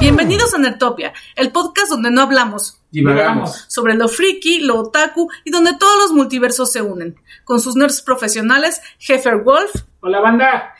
[0.00, 3.64] Bienvenidos a Nertopia, el podcast donde no hablamos, Divagamos.
[3.68, 8.02] sobre lo friki, lo otaku y donde todos los multiversos se unen, con sus nerds
[8.02, 10.74] profesionales, Heffer Wolf, Hola, banda.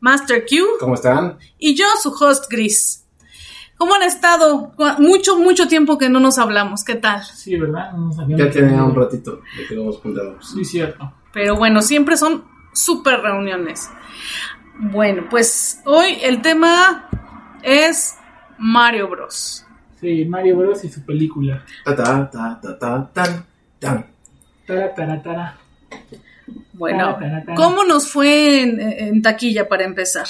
[0.00, 1.38] Master Q ¿Cómo están?
[1.58, 3.04] y yo, su host Gris.
[3.76, 4.72] ¿Cómo han estado?
[4.98, 7.22] Mucho, mucho tiempo que no nos hablamos, ¿qué tal?
[7.24, 7.92] Sí, ¿verdad?
[7.92, 10.50] No nos habíamos Ya tenía un ratito de que no nos juntábamos.
[10.50, 11.12] Sí, cierto.
[11.32, 13.90] Pero bueno, siempre son súper reuniones.
[14.78, 17.08] Bueno, pues hoy el tema
[17.66, 18.14] es
[18.58, 19.66] Mario Bros.
[20.00, 20.84] Sí, Mario Bros.
[20.84, 21.64] y su película.
[21.84, 23.44] Ta ta ta ta ta tan
[23.80, 24.06] tan.
[24.66, 25.58] Tara, tara, tara.
[26.72, 27.56] Bueno, Tara, tara, tara.
[27.56, 30.26] ¿cómo nos fue en, en taquilla para empezar?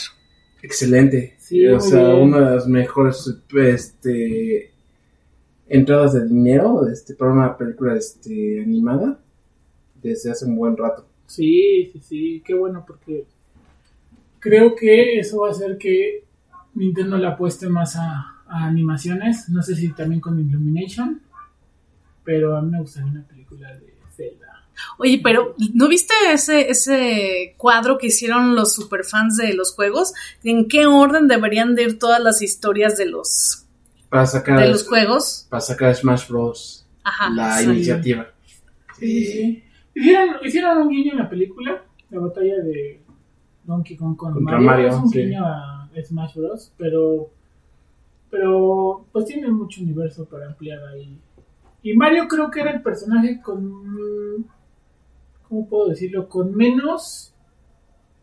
[0.63, 1.35] Excelente.
[1.39, 2.23] Sí, o sea, bien.
[2.23, 4.73] una de las mejores este
[5.69, 9.19] entradas de dinero este para una película este animada
[10.03, 11.07] desde hace un buen rato.
[11.27, 12.43] Sí, sí, sí.
[12.45, 13.27] Qué bueno porque
[14.39, 16.26] creo que eso va a hacer que
[16.77, 19.49] Nintendo le apueste más a, a animaciones.
[19.49, 21.21] No sé si también con Illumination.
[22.25, 24.47] Pero a mí me gustaría una película de Zelda.
[24.99, 30.13] Oye, pero ¿no viste ese, ese cuadro que hicieron los superfans de los juegos?
[30.45, 33.65] ¿En qué orden deberían de ir todas las historias de los,
[34.09, 35.47] Para sacar de los juegos?
[35.49, 36.87] para sacar Smash Bros.
[37.05, 37.31] Ajá.
[37.31, 37.65] la sí.
[37.65, 38.27] iniciativa.
[38.99, 39.63] Sí, sí, sí.
[39.95, 43.01] Hicieron, hicieron un guiño en la película, la batalla de
[43.65, 44.67] Donkey Kong con Contra Mario.
[44.67, 45.19] Mario, es un sí.
[45.21, 46.73] guiño a Smash Bros.
[46.77, 47.31] Pero,
[48.31, 51.19] pero pues tiene mucho universo para ampliar ahí.
[51.83, 54.45] Y Mario creo que era el personaje con,
[55.49, 56.29] ¿cómo puedo decirlo?
[56.29, 57.33] Con menos,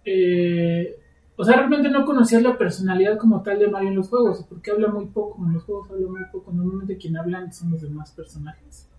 [0.04, 1.00] eh,
[1.36, 4.72] o sea, realmente no conocías la personalidad como tal de Mario en los juegos, porque
[4.72, 6.52] habla muy poco, en los juegos habla muy poco.
[6.52, 8.90] Normalmente quien hablan son los demás personajes,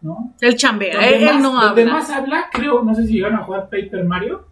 [0.00, 0.32] ¿no?
[0.40, 1.92] Él chambea, Donde él, no donde habla.
[1.92, 4.46] más habla, creo, no sé si llegaron a jugar Paper Mario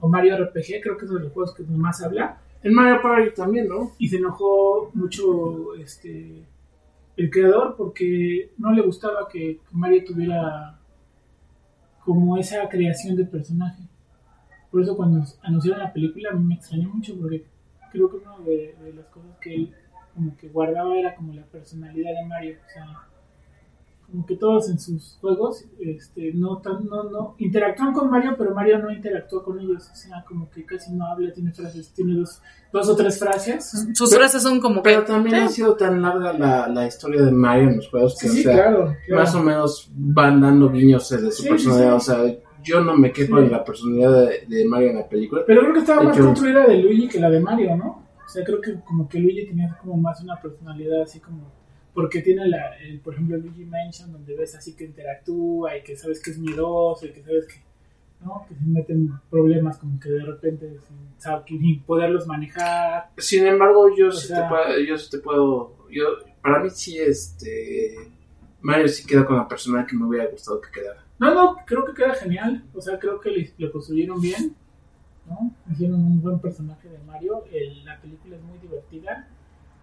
[0.00, 2.38] o Mario RPG, creo que es de los juegos que más habla.
[2.62, 3.92] En Mario Party también, ¿no?
[3.98, 6.44] Y se enojó mucho este
[7.16, 10.78] el creador porque no le gustaba que Mario tuviera
[12.04, 13.82] como esa creación de personaje.
[14.70, 17.44] Por eso cuando anunciaron la película me extrañó mucho porque
[17.92, 19.74] creo que una de, de las cosas que él
[20.14, 22.56] como que guardaba era como la personalidad de Mario.
[22.66, 23.09] O sea,
[24.10, 28.54] como que todos en sus juegos este, no, tan, no, no interactúan con Mario, pero
[28.54, 29.88] Mario no interactúa con ellos.
[29.92, 32.40] O sea, como que casi no habla, tiene frases, tiene dos,
[32.72, 33.70] dos o tres frases.
[33.94, 35.06] Sus Pero- frases son como Pero que...
[35.12, 35.56] también ha Sí.
[35.56, 38.52] sido tan larga la, la historia de Mario en los juegos que, Sí, o sea,
[38.54, 39.22] claro, claro.
[39.22, 41.98] más o menos van dando guiños de su Sí, personalidad.
[42.00, 43.44] sí, O sea, yo no me quejo Sí.
[43.44, 45.42] de la personalidad de, de Mario en la película.
[45.46, 48.04] Pero creo que estaba De más construida de Luigi que la de Mario, ¿no?
[48.24, 51.59] O sea, creo que como que Luigi tenía como más una personalidad así como...
[51.94, 55.96] Porque tiene, la, el, por ejemplo, Luigi Mansion, donde ves así que interactúa y que
[55.96, 57.54] sabes que es miedoso y que sabes que...
[58.24, 58.44] ¿no?
[58.48, 60.76] Que se meten problemas como que de repente
[61.18, 63.10] sin, poderlos manejar.
[63.16, 66.04] Sin embargo, yo sí sea- te puedo, yo sí te puedo, yo,
[66.42, 67.94] para mí sí, este,
[68.60, 71.02] Mario sí queda con la persona que me hubiera gustado que quedara.
[71.18, 72.62] No, no, creo que queda genial.
[72.74, 74.54] O sea, creo que le, le construyeron bien.
[75.26, 75.54] ¿no?
[75.70, 77.44] Hicieron un buen personaje de Mario.
[77.52, 78.29] El- la película.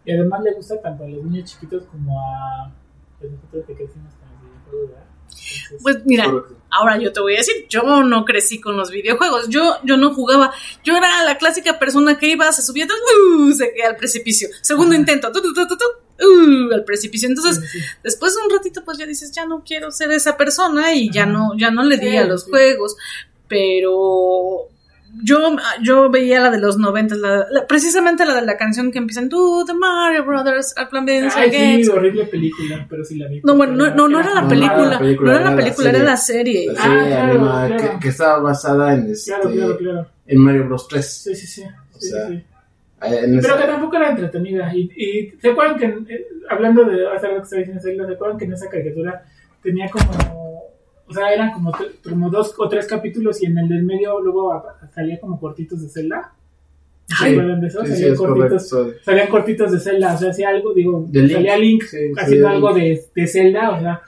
[0.08, 2.72] Y además le gusta tanto a los niños chiquitos como a
[3.20, 5.04] pues, nosotros que crecimos con el videojuego, ¿verdad?
[5.30, 6.32] Entonces, Pues mira,
[6.72, 10.14] ahora yo te voy a decir, yo no crecí con los videojuegos, yo, yo no
[10.14, 10.54] jugaba,
[10.84, 13.52] yo era la clásica persona que iba, se subía, ¡uh!
[13.52, 15.00] se al precipicio, segundo Ajá.
[15.02, 15.86] intento, tu, tu, tu, tu, tu,
[16.26, 16.74] ¡uh!
[16.74, 17.86] al precipicio, entonces sí, sí, sí.
[18.02, 21.26] después de un ratito pues ya dices, ya no quiero ser esa persona y ya
[21.26, 22.50] no, ya no le di Sí, a los sí.
[22.50, 22.96] juegos,
[23.50, 24.70] pero
[25.24, 29.00] yo, yo veía la de los noventas, la, la- precisamente la de la canción que
[29.00, 31.86] empieza en "Do the Mario Brothers, are playing Ay, games".
[31.88, 33.42] sí, horrible película, pero sí la vi.
[33.44, 35.56] No, bueno, no, no, no era la no, película, no era la película, no era
[35.56, 36.04] la era serie.
[36.04, 36.68] la serie.
[36.78, 37.78] Ah, claro.
[37.94, 41.06] Que, que estaba basada en, este, Claro, en Mario Bros 3.
[41.24, 41.64] Sí, sí, sí.
[41.64, 42.34] O sí, sea, sí.
[42.36, 42.44] Eh,
[43.00, 44.72] Pero esa- que tampoco era entretenida.
[44.76, 48.38] Y, y se acuerdan que, eh, hablando de hace rato que estaba diciendo ¿se acuerdan
[48.38, 49.24] que en esa caricatura
[49.64, 50.06] tenía como,
[51.10, 51.72] o sea, eran como,
[52.08, 54.62] como dos o tres capítulos y en el del medio luego
[54.94, 56.34] salía como cortitos de Zelda?
[57.08, 57.86] ¿Se Sí, de eso?
[57.86, 59.02] sí, sí, salían, cortitos, correcto.
[59.06, 61.32] salían cortitos de Zelda, o sea, hacía algo, digo, De Link.
[61.32, 62.80] salía Link Sí, haciendo algo Link.
[62.84, 64.02] de, de Zelda, o sea,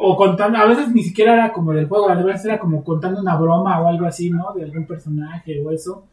[0.00, 2.84] o, o contando, a veces ni siquiera era como del juego, a veces era como
[2.84, 4.52] contando una broma o algo así, ¿no?
[4.54, 6.04] De algún personaje o eso.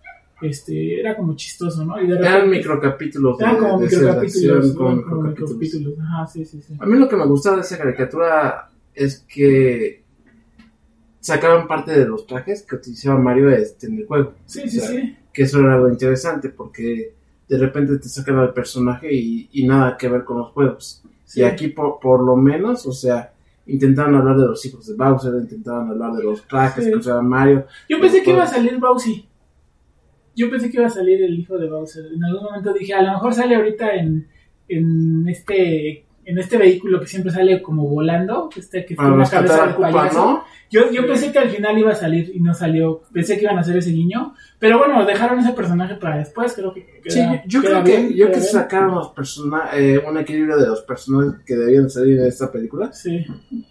[0.41, 2.01] Este, era como chistoso, ¿no?
[2.01, 5.29] Y de Eran microcapítulos eran como microcapítulos, como microcapítulos.
[5.29, 5.93] microcapítulos.
[6.01, 6.73] Ajá, sí, sí, sí.
[6.79, 10.02] A mí lo que me gustaba de esa caricatura es que
[11.23, 14.33] sacaban parte de los trajes que utilizaba Mario este, en el juego.
[14.45, 15.17] Sí, sí, O sea, sí.
[15.33, 17.13] Que eso era algo interesante porque
[17.49, 21.03] de repente te sacan al personaje y, y nada que ver con los juegos.
[21.25, 21.39] Sí.
[21.39, 23.33] Y aquí por, por lo menos, o sea,
[23.65, 26.91] intentaban hablar de los hijos de Bowser, intentaban hablar de los trajes Sí.
[26.91, 27.65] que usaba Mario.
[27.89, 29.25] Yo pensé que iba a salir Bowsy.
[30.35, 32.05] yo pensé que iba a salir el hijo de Bowser.
[32.13, 34.27] En algún momento dije, a lo mejor sale ahorita en,
[34.67, 39.29] en este en este vehículo que siempre sale como volando, este que Para tiene una
[39.29, 40.25] cabeza de payaso.
[40.25, 40.43] ¿no?
[40.71, 43.03] Yo, yo pensé que al final iba a salir y no salió.
[43.13, 44.33] Pensé que iban a hacer ese guiño.
[44.57, 46.53] Pero bueno, dejaron ese personaje para después.
[46.53, 47.01] Creo que.
[47.05, 48.43] Sí, yo queda creo que, yo que bien.
[48.43, 52.91] sacaron los persona eh, un equilibrio de los personajes que debían salir de esta película,
[52.91, 53.23] Sí.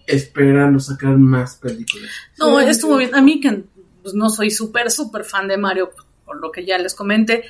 [0.06, 2.08] esperando sacar más películas.
[2.38, 2.98] No, Sí, estuvo sí.
[3.06, 3.14] bien.
[3.14, 3.64] A mí que
[4.02, 5.90] pues, no soy súper, súper fan de Mario,
[6.24, 7.44] por lo que ya les comenté,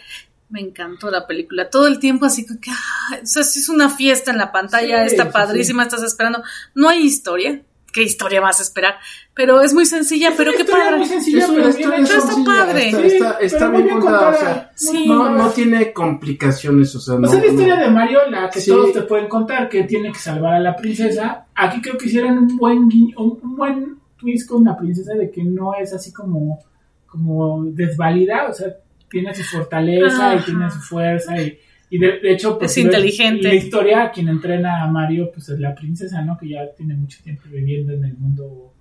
[0.53, 1.69] me encantó la película.
[1.71, 5.01] Todo el tiempo así que, ah, o sea, sí es una fiesta en la pantalla,
[5.09, 6.43] Sí, está sí, padrísima, estás esperando.
[6.75, 7.63] No hay historia.
[7.93, 8.95] ¿Qué historia vas a esperar?
[9.35, 10.97] Pero es muy sencilla, Es pero qué padre.
[10.97, 12.89] muy sencilla, Es pero historia está sencilla, padre.
[12.89, 15.05] Está, Sí, está, está pero bien contada, o sea, Sí.
[15.07, 17.29] no, no tiene complicaciones, o sea, no.
[17.29, 18.71] O sea, la historia no- de Mario, la que Sí.
[18.71, 21.45] todos te pueden contar, que tiene que salvar a la princesa.
[21.55, 25.31] Aquí creo que hicieron un buen guiño, un un buen twist con la princesa de
[25.31, 26.61] que no es así como,
[27.07, 28.69] como desvalida, o sea,
[29.13, 31.59] tiene su fortaleza y tiene su fuerza y,
[31.91, 33.47] y de, de hecho pues, Es inteligente.
[33.47, 36.39] La historia, quien entrena a Mario, pues es la princesa, ¿no?
[36.39, 38.73] Que ya tiene mucho tiempo viviendo en el mundo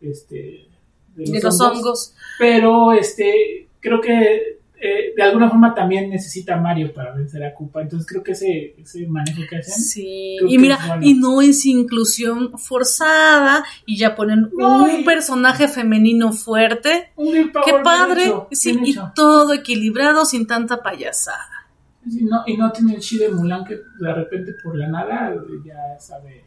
[0.00, 0.66] este
[1.14, 2.14] De los hongos.
[2.38, 7.54] pero este creo que eh, de alguna forma también necesita a Mario para vencer a
[7.54, 11.64] Koopa entonces creo que ese, ese manejo que hacen Sí, y mira, y no es
[11.66, 17.10] inclusión forzada y ya ponen No, un y- personaje femenino fuerte.
[17.16, 17.32] un
[17.64, 21.66] Qué padre, hecho, sí, y todo equilibrado sin tanta payasada.
[22.08, 25.34] Sí, no, y no tiene el chi de Mulan que de repente por la nada
[25.64, 26.44] ya sabe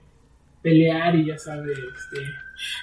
[0.61, 2.17] pelear y ya sabe este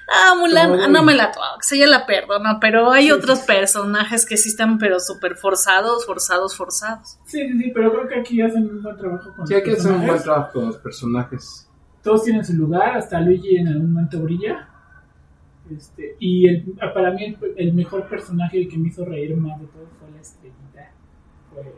[0.09, 3.41] Ah, Mulan, Todo ah, no me la toco, se ya la perdono, pero hay otros
[3.41, 7.19] personajes que sí están pero súper forzados, forzados, forzados.
[7.27, 9.69] sí, sí, sí, pero creo que aquí hacen un buen trabajo con Sí, los hay
[9.69, 10.25] que hacer un buen personajes.
[10.25, 11.69] trabajo con los personajes.
[12.03, 14.69] todos tienen su lugar, hasta Luigi en algún momento brilla.
[15.77, 16.65] Este, y el,
[16.95, 20.11] para mí el, el mejor personaje el que me hizo reír más de todo fue
[20.15, 20.93] la estrellita.
[21.53, 21.75] Fue,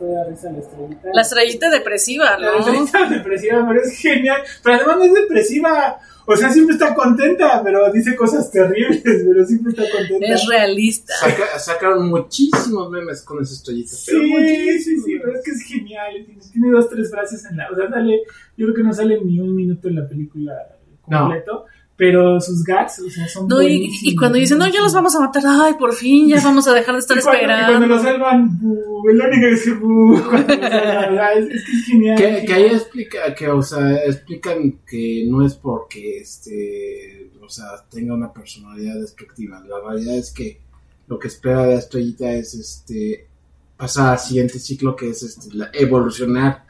[0.00, 1.08] de risa la estrellita.
[1.12, 2.58] La estrellita depresiva, La ¿no?
[2.58, 4.42] estrellita depresiva, pero es genial.
[4.62, 5.98] Pero además no es depresiva.
[6.30, 10.26] O sea, siempre está contenta, pero dice cosas terribles, pero siempre está contenta.
[10.26, 11.14] Es realista.
[11.20, 13.92] Saca- sacaron muchísimos memes con esa estrellita.
[14.06, 15.04] pero Sí, sí, muchísimos.
[15.06, 16.12] sí, pero es que es genial.
[16.26, 17.70] Tiene, tiene dos, tres frases en la.
[17.70, 18.20] O sea, sale,
[18.58, 20.52] yo creo que no sale ni un minuto en la película
[21.02, 21.64] completo.
[21.98, 23.48] Pero sus gags, o sea, son.
[23.48, 26.40] No, y, y cuando dicen, no, ya los vamos a matar, ay, por fin, ya
[26.40, 27.86] vamos a dejar de estar Y cuando, y cuando esperando.
[27.96, 28.60] lo salvan,
[29.10, 32.16] el único que dice cuando salvan, es, es que es genial.
[32.46, 38.14] Que, ahí explica, que, o sea, explican que no es porque, este, o sea, tenga
[38.14, 39.60] una personalidad destructiva.
[39.68, 40.60] La realidad es que
[41.08, 43.26] lo que espera la estrellita es, este,
[43.76, 46.67] pasar al siguiente ciclo que es, este, la- evolucionar.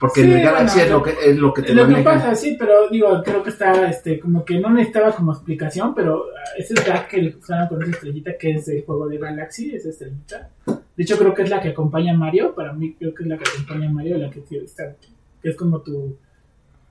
[0.00, 2.34] Porque Sí, el Galaxy bueno, es lo que, es lo que te Lo que pasa,
[2.34, 6.50] sí, pero digo, creo que está, este, como que no necesitaba como explicación, pero ah,
[6.56, 10.48] ese gag que usaron con esa estrellita que es del juego de Galaxy, esa estrellita.
[10.66, 13.28] De hecho, creo que es la que acompaña a Mario, para mí creo que es
[13.28, 14.96] la que acompaña a Mario, la que tiene- está,
[15.42, 16.16] que es como tu,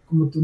[0.10, 0.42] como tu,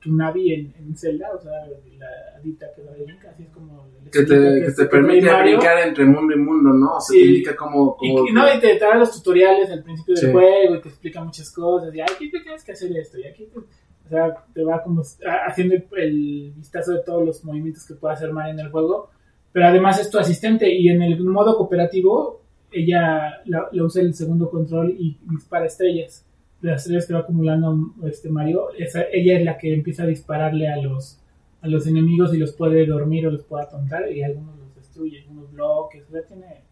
[0.00, 1.52] tu Navi en, en Zelda, o sea,
[1.98, 2.06] la
[2.38, 3.88] adita que va de Link, así es como...
[4.12, 6.96] Que te, que te trae permite brincar entre mundo y mundo, ¿no?
[6.96, 7.20] O sea, Sí.
[7.20, 7.96] te indica cómo...
[8.00, 10.88] Y, cómo- y no, y te da los tutoriales al principio del juego y te
[10.88, 11.94] explica muchas cosas.
[11.94, 13.18] Y aquí te tienes que hacer esto.
[13.18, 15.02] Y aquí te, o sea, te va como
[15.46, 19.10] haciendo el, el vistazo de todos los movimientos que puede hacer Mario en el juego.
[19.52, 20.72] Pero además es tu asistente.
[20.72, 26.24] Y en el modo cooperativo, ella la, la usa el segundo control y dispara estrellas.
[26.60, 30.06] De las estrellas que va acumulando este Mario, esa- ella es la que empieza a
[30.06, 31.20] dispararle a los,
[31.62, 34.10] a los enemigos y los puede dormir o los puede atontar.
[34.10, 36.04] Y algunos los destruye, algunos bloques.
[36.08, 36.62] O sea, tiene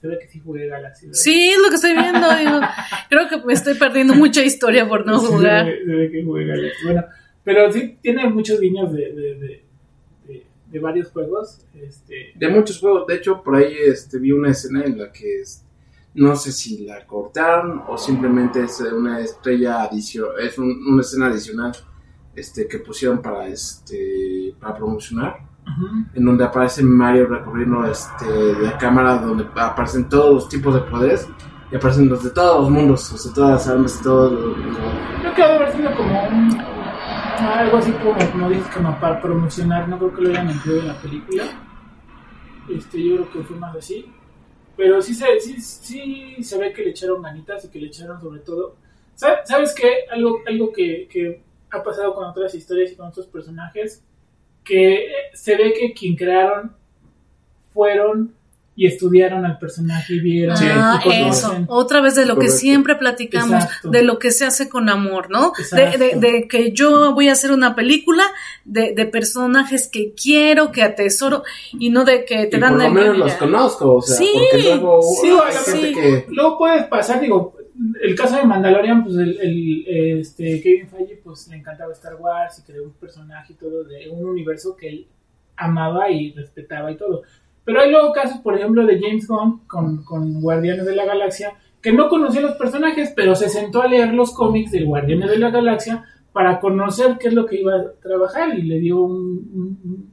[0.00, 1.06] se ve que sí jugué Galaxy.
[1.06, 1.20] ¿verdad?
[1.20, 2.26] Sí, es lo que estoy viendo.
[2.36, 2.60] digo,
[3.08, 5.64] creo que me estoy perdiendo mucha historia por no Sí, jugar.
[5.64, 6.84] Se ve, se ve que jugué Galaxy.
[6.84, 7.04] Bueno,
[7.44, 9.62] pero sí tiene muchos guiños de, de, de,
[10.26, 11.64] de- de varios juegos.
[11.80, 13.06] Este, de muchos juegos.
[13.06, 15.64] De hecho, por ahí este, vi una escena en la que es-
[16.14, 21.26] no sé si la cortaron o simplemente es una estrella adicional, es un- una escena
[21.26, 21.72] adicional
[22.34, 25.36] este, que pusieron para este para promocionar,
[26.14, 28.26] en donde aparece Mario recorriendo este,
[28.60, 31.28] la cámara, donde aparecen todos los tipos de poderes
[31.70, 34.58] y aparecen los de todos los mundos, los de todas las armas, de todos los-
[34.58, 34.76] los-
[35.20, 36.58] Creo que haber sido como un,
[37.38, 39.88] algo así como, como dices, como para promocionar.
[39.88, 41.44] No creo que lo hayan incluido en la película.
[42.68, 44.12] Este, yo creo que fue más así.
[44.76, 48.20] Pero sí se, sí, sí se ve que le echaron ganitas y que le echaron
[48.20, 48.76] sobre todo.
[49.14, 50.06] ¿Sabes, ¿sabes qué?
[50.10, 54.02] Algo, algo que, que ha pasado con otras historias y con otros personajes,
[54.64, 56.74] que eh, se ve que quien crearon
[57.72, 58.34] fueron
[58.74, 60.56] y estudiaron al personaje y vieron.
[60.56, 60.64] Sí.
[60.68, 61.48] Ah, y eso.
[61.48, 61.66] conocen.
[61.68, 63.90] Otra vez de lo que siempre platicamos, Exacto.
[63.90, 65.52] de lo que se hace con amor, ¿no?
[65.72, 68.24] De, de- de que yo voy a hacer una película
[68.64, 71.42] de, de personajes que quiero, que atesoro,
[71.78, 74.16] y no de que te y dan por lo el- menos los conozco, o sea,
[74.16, 75.70] Sí, porque luego sí, hay sí.
[75.72, 76.26] gente que...
[76.30, 77.54] Luego puede pasar, digo,
[78.00, 79.84] el caso de Mandalorian, pues el, el,
[80.20, 84.08] este, Kevin Feige, pues le encantaba Star Wars y creó un personaje y todo de
[84.08, 85.06] un universo que él
[85.56, 87.22] amaba y respetaba y todo.
[87.64, 91.54] Pero hay luego casos, por ejemplo, de James Gunn con, con Guardianes de la Galaxia,
[91.80, 95.38] que no conocía los personajes, pero se sentó a leer los cómics de Guardianes de
[95.38, 99.12] la Galaxia para conocer qué es lo que iba a trabajar y le dio un...
[99.54, 100.12] un-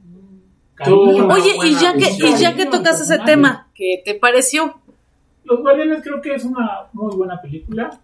[1.30, 4.80] Oye, y ya que, y ya que tocas ese tema, ¿qué te pareció?
[5.44, 8.00] Los Guardianes creo que es una muy buena película.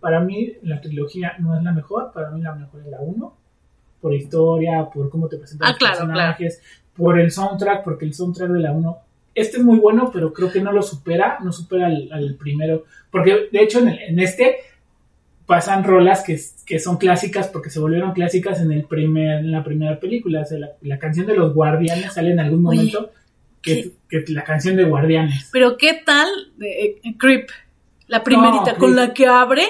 [0.00, 3.36] Para mí la trilogía no es la mejor, para mí la mejor es la 1.
[4.00, 6.60] Por historia, por cómo te presentan Ah, los claro, personajes,
[6.96, 8.98] por el soundtrack, porque el soundtrack de la 1,
[9.34, 12.84] este es muy bueno, pero creo que no lo supera, no supera al, al primero.
[13.10, 14.56] Porque de hecho en, el- en este
[15.46, 19.62] pasan rolas que, que son clásicas porque se volvieron clásicas en el primer, en la
[19.62, 20.40] primera película.
[20.40, 23.10] O sea, la, la canción de los Guardianes sale en algún Oye, momento
[23.62, 23.92] que,
[24.28, 25.48] la canción de Guardianes.
[25.52, 26.28] Pero ¿qué tal
[26.60, 27.48] eh, eh, Creep?
[28.08, 29.62] La primerita, No, con la que abre,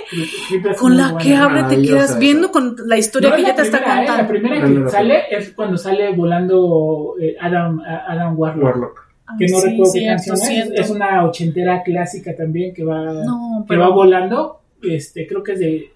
[0.78, 1.18] con la buena.
[1.18, 4.04] que abre te quedas viendo con la historia No que la te está primera, ¿eh?
[4.04, 4.28] La contando.
[4.30, 8.64] primera No, no, que no, sale es cuando sale volando eh, Adam, Adam Warlock.
[8.64, 9.06] Warlock.
[9.38, 10.80] Que no sí, recuerdo qué cierto, canción es.
[10.80, 14.60] Es una ochentera clásica también que va, No, que pero- va volando.
[14.82, 15.90] Este, creo que es de.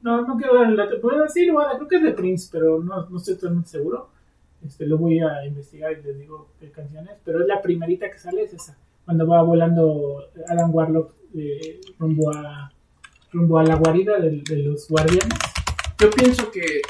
[0.00, 1.00] No, no quiero dar el dato.
[1.00, 4.08] Puedo decir, bueno, creo que es de Prince, pero no, no estoy totalmente seguro.
[4.64, 7.16] Este, lo voy a investigar y les digo qué canción es.
[7.24, 8.76] Pero es la primerita que sale, es esa.
[9.04, 12.70] Cuando va volando Adam Warlock eh, rumbo a
[13.32, 15.38] rumbo a la guarida de, de los guardianes.
[16.00, 16.82] Yo pienso que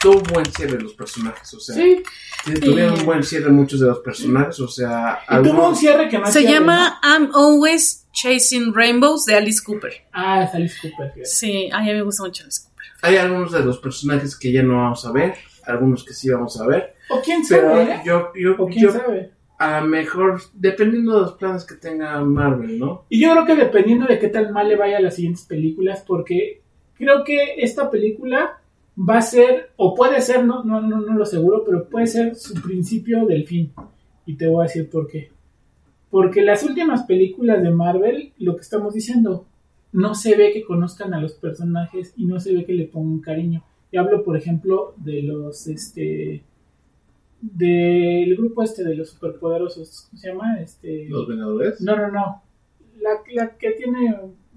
[0.00, 2.02] tuvo buen cierre los personajes, o sea, Sí,
[2.44, 6.08] que tuvieron un buen cierre muchos de los personajes, o sea, y tuvo un cierre
[6.08, 9.92] que es Se llama I'm Always Chasing Rainbows de Alice Cooper.
[10.12, 11.12] Ah, es Alice Cooper.
[11.24, 12.86] Sí, a mí me gusta mucho Alice Cooper.
[13.02, 15.34] hay algunos de los personajes que ya no vamos a ver,
[15.66, 18.02] algunos que sí vamos a ver, O quién pero sabe, ¿eh?
[18.04, 19.30] yo, yo, O quién yo sabe.
[19.62, 23.04] A mejor, dependiendo de los planes que tenga Marvel, ¿no?
[23.08, 26.02] Y yo creo que dependiendo de qué tan mal le vaya a las siguientes películas,
[26.04, 26.62] porque
[26.94, 28.60] creo que esta película
[28.98, 32.34] va a ser, o puede ser, no, no, no, no lo seguro, pero puede ser
[32.34, 33.72] su principio del fin.
[34.26, 35.30] Y te voy a decir por qué.
[36.10, 39.46] Porque las últimas películas de Marvel, lo que estamos diciendo,
[39.92, 43.20] no se ve que conozcan a los personajes y no se ve que le pongan
[43.20, 43.62] cariño.
[43.92, 46.42] Y hablo, por ejemplo, de los, este,
[47.42, 50.60] del grupo este de los superpoderosos, ¿cómo se llama?
[50.60, 51.80] Este, Los Vengadores.
[51.80, 52.42] no, no, no.
[53.00, 54.14] La, la que tiene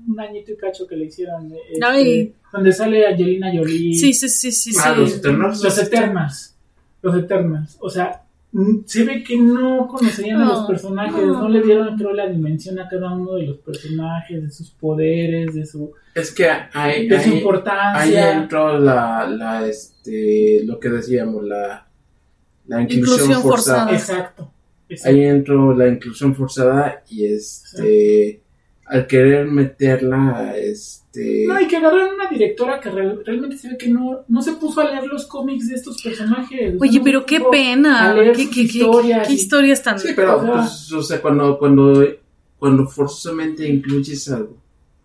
[0.07, 1.51] un añito y cacho que le hicieron.
[1.51, 3.95] este, donde sale Angelina Jolie.
[3.95, 5.01] Sí, sí, sí, sí, Ah, sí.
[5.01, 5.63] los Eternals.
[5.63, 6.55] Los Eternals.
[7.01, 7.77] Los Eternals.
[7.81, 11.25] O sea, mm, se ve que no conocían a los personajes.
[11.25, 11.41] no.
[11.41, 11.49] No.
[11.49, 15.65] le dieron, creo, la dimensión a cada uno de los personajes, de sus poderes, de
[15.65, 18.33] su, Es que hay, de su hay- ahí importancia.
[18.43, 21.84] entró la, la, este, lo que decíamos, la,
[22.67, 23.87] la inclusión, Inclusión forzada.
[23.87, 23.91] forzada.
[23.97, 24.51] Exacto.
[24.89, 25.17] exacto.
[25.17, 28.41] Ahí entró la inclusión forzada y este,
[28.85, 33.77] al querer meterla, este, No, y que agarraron una directora que real- realmente se ve
[33.77, 36.75] que no, no se puso a leer los cómics de estos personajes.
[36.79, 38.11] Oye, no pero qué pena.
[38.11, 39.99] a leer ¿Qué, sus qué, qué- historias qué y- historias tan...
[39.99, 42.05] sí, pero, o sea- pues, o sea, cuando, cuando,
[42.59, 44.57] cuando forzosamente incluyes algo,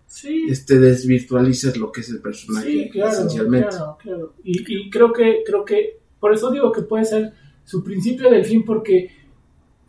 [0.06, 3.68] Sí, este, desvirtualizas lo que es el personaje, sí, claro, esencialmente.
[3.68, 4.32] claro, claro.
[4.42, 7.32] Y, y creo que, creo que, por eso digo que puede ser
[7.64, 9.10] su principio del fin, porque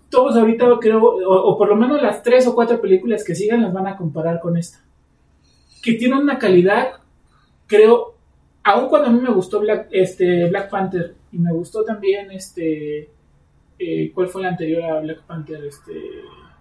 [0.09, 3.63] todos ahorita creo, o, o por lo menos las tres o cuatro películas que sigan
[3.63, 4.83] las van a comparar con esta.
[5.81, 6.99] Que tiene una calidad,
[7.65, 8.15] creo,
[8.63, 13.09] aun cuando a mí me gustó Black, este, Black Panther, y me gustó también este,
[13.79, 15.63] eh, ¿cuál fue la anterior a Black Panther?
[15.63, 15.93] Este,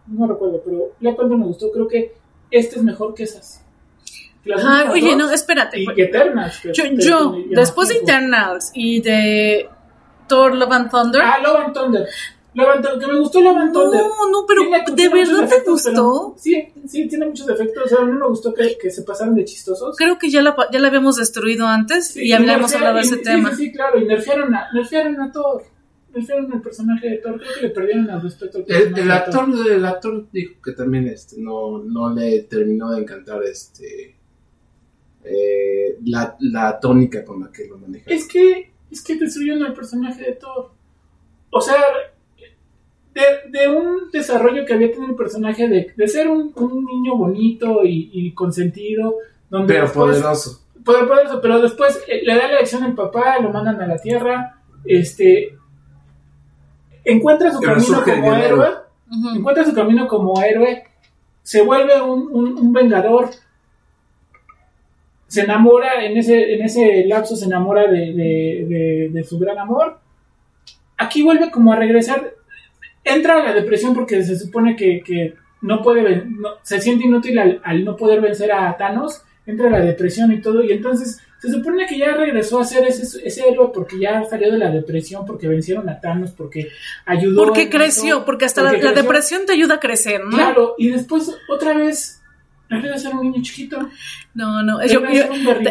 [0.07, 2.13] no recuerdo, pero Black Panther me gustó, creo que
[2.51, 3.67] este es mejor que esas.
[4.45, 5.81] Ay, últimas oye, no, espérate.
[5.81, 6.63] y que Eternals.
[6.73, 7.97] Yo, que yo, después de.
[7.97, 9.69] Eternals y de
[10.31, 11.21] Thor Love and Thunder...
[11.23, 12.07] Ah, Love and Thunder.
[12.55, 14.03] Love and Thunder, que me gustó Love and no, Thunder.
[14.33, 16.35] no, pero Tiene- ¿de tiene verdad te pero- gustó?
[16.39, 17.85] Sí, sí, tiene muchos defectos.
[17.85, 19.95] O sea, no me gustó que, que se pasaran de chistosos.
[19.97, 23.19] Creo que ya la, ya la habíamos destruido antes Sí, y habíamos hablado de ese
[23.19, 23.51] tema.
[23.55, 25.63] Sí, sí, claro, y nerfearon a, nerfearon a Thor.
[26.13, 27.39] Nerfearon al personaje de Thor.
[27.39, 29.71] Creo que le perdieron al respeto al El, personaje el de actor, Thor.
[29.71, 34.17] el actor dijo que también este, no, no le terminó de encantar este
[35.25, 38.11] eh, la, la tónica con la que lo maneja.
[38.11, 40.71] Es que, es que destruyeron al personaje de Thor.
[41.51, 41.77] O sea,
[43.15, 43.23] de,
[43.59, 47.85] de un desarrollo que había tenido el personaje de, de ser un, un niño bonito
[47.85, 49.17] y, y consentido,
[49.49, 50.61] donde pero después- poderoso.
[50.85, 53.99] Poder- poderoso, pero después eh, le da la lección al papá, lo mandan a la
[53.99, 55.55] tierra, este
[57.05, 58.69] encuentra su camino como héroe,
[59.37, 60.85] encuentra su camino como héroe,
[61.43, 63.31] se vuelve un, un- un vengador,
[65.31, 69.59] se enamora, en ese, en ese lapso se enamora de, de- de- de su gran
[69.59, 69.99] amor.
[70.99, 72.35] Aquí vuelve como a regresar,
[73.05, 77.39] entra a la depresión porque se supone que, que no puede, no- se siente inútil
[77.39, 81.21] al, al no poder vencer a Thanos, entra a la depresión y todo, y entonces
[81.41, 84.71] se supone que ya regresó a ser ese, ese héroe porque ya salió de la
[84.71, 86.69] depresión, porque vencieron a Thanos, porque
[87.07, 87.45] ayudó.
[87.45, 90.33] Porque creció, eso, porque hasta porque la, la depresión te ayuda a crecer, ¿no?
[90.37, 92.20] Claro, y después otra vez
[92.71, 93.89] a ser un niño chiquito.
[94.35, 94.85] No, no.
[94.87, 95.25] Yo, yo-.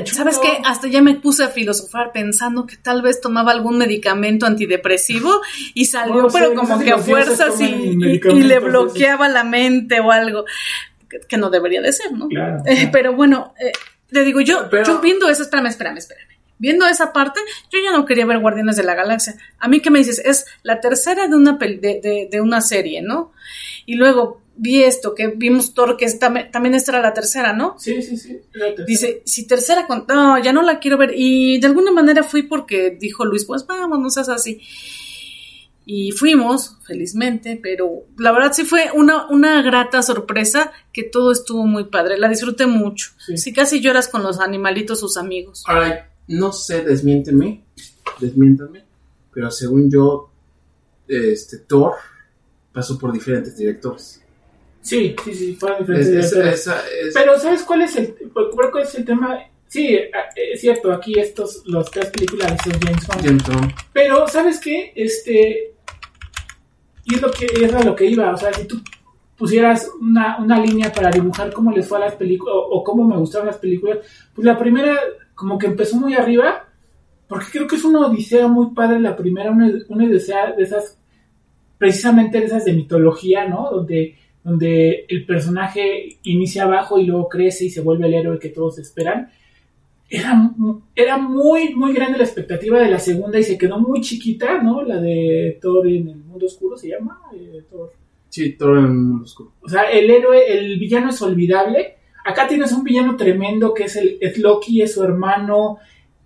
[0.06, 0.62] ¿Sabes qué?
[0.66, 5.42] Hasta ya me puse a filosofar pensando que tal vez tomaba algún medicamento antidepresivo
[5.74, 10.46] y salió, pero como que a fuerzas y, y- le bloqueaba la mente o algo.
[11.10, 12.28] Que, que no debería de ser, ¿no?
[12.28, 12.62] Claro.
[12.66, 13.72] Eh, pero bueno, eh,
[14.12, 16.28] te digo, yo, Pero- yo viendo eso, espérame, espérame, espérame.
[16.60, 17.40] Viendo esa parte,
[17.72, 19.36] yo ya no quería ver Guardianes de la Galaxia.
[19.60, 20.20] A mí, ¿qué me dices?
[20.24, 23.32] Es la tercera de una, de, de- de una serie, ¿no?
[23.86, 27.54] Y luego vi esto, que vimos Thor, que es tam- también esta era la tercera,
[27.54, 27.76] ¿no?
[27.80, 28.42] Sí, sí, sí.
[28.52, 28.86] la tercera.
[28.86, 30.06] Dice, si tercera con...
[30.10, 31.14] No, ya no la quiero ver.
[31.16, 34.60] Y de alguna manera fui porque dijo Luis, pues vamos, no seas así.
[35.86, 41.66] Y fuimos, felizmente, pero la verdad sí fue una, una grata sorpresa que todo estuvo
[41.66, 42.20] muy padre.
[42.20, 43.12] La disfruté mucho.
[43.26, 43.38] Sí.
[43.38, 45.64] Sí, casi lloras con los animalitos, sus amigos.
[45.66, 47.64] Ahora, no sé, desmiénteme,
[48.20, 48.84] desmiéntame,
[49.34, 50.30] pero según yo,
[51.08, 51.94] este Thor
[52.72, 54.24] pasó por diferentes directores.
[54.82, 56.60] Sí, sí, sí, fueron Es- diferentes es- directores.
[56.62, 56.84] esa-
[57.14, 59.38] Pero ¿sabes cuál es el cuál es el tema?
[59.68, 60.10] Sí, eh,
[60.54, 63.26] es cierto, aquí estos los tres películas son James Bond.
[63.26, 63.72] James Bond.
[63.94, 64.94] Pero ¿sabes qué?
[64.96, 65.74] Este
[67.06, 68.82] y es lo que es a lo que iba, o sea, si tú
[69.38, 73.08] pusieras una, una línea para dibujar cómo les fue a las películas o, o cómo
[73.08, 74.00] me gustaron las películas,
[74.36, 74.96] pues la primera
[75.40, 76.66] como que empezó muy arriba,
[77.30, 81.00] porque creo que es una odisea muy padre la primera, una, una odisea de esas,
[81.78, 83.72] precisamente de esas de mitología, ¿no?
[83.72, 88.50] Donde, donde el personaje inicia abajo y luego crece y se vuelve el héroe que
[88.50, 89.30] todos esperan.
[90.10, 90.52] Era,
[90.94, 94.84] era muy, muy grande la expectativa de la segunda y se quedó muy chiquita, ¿no?
[94.84, 97.22] La de Thor en el mundo oscuro se llama.
[97.34, 97.94] eh, Thor.
[98.28, 99.54] Sí, Thor en el mundo oscuro.
[99.62, 101.99] O sea, el héroe, el villano es olvidable.
[102.26, 105.80] Acá tienes un villano tremendo que es el es Loki, es su hermano,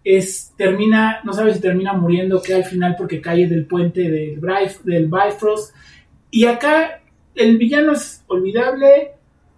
[0.03, 4.39] es termina, no sabes si termina muriendo que al final porque cae del puente del,
[5.07, 5.75] Bifrost.
[6.29, 7.01] Y acá
[7.35, 9.11] el villano es olvidable.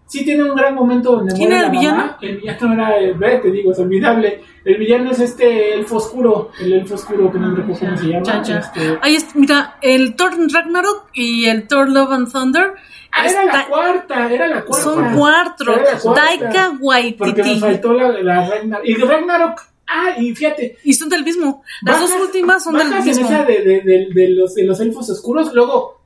[0.08, 2.18] Sí tiene un gran momento donde ¿Quién muere era la el mamá.
[2.22, 4.41] El villano era, eh, ve, te digo, es olvidable.
[4.63, 8.08] El villano es este elfo oscuro, el elfo oscuro que no me recuerdo cómo se
[8.08, 8.24] llama.
[8.24, 8.58] Ya, ya.
[8.60, 12.74] este- Ahí está, mira, el Thor Ragnarok y el Thor Love and Thunder
[13.12, 14.84] Ah, era la cuarta, era la cuarta.
[14.84, 15.74] son cuatro.
[16.13, 17.41] Taika Porque Waititi.
[17.56, 18.86] me faltó la, la Ragnarok.
[18.88, 19.62] Y Ragnarok.
[19.88, 20.78] Ah, y fíjate.
[20.84, 21.63] Y son del mismo.
[21.84, 23.28] Las bajas- dos últimas son del bajas en mismo.
[23.28, 25.54] esa de, de, de- de los, de los elfos oscuros.
[25.54, 26.02] Luego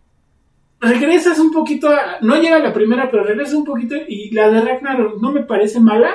[0.79, 1.89] regresas un poquito.
[1.89, 3.95] A, no llega a la primera, pero regresas un poquito.
[4.07, 6.09] Y la de Ragnarok no me parece mala.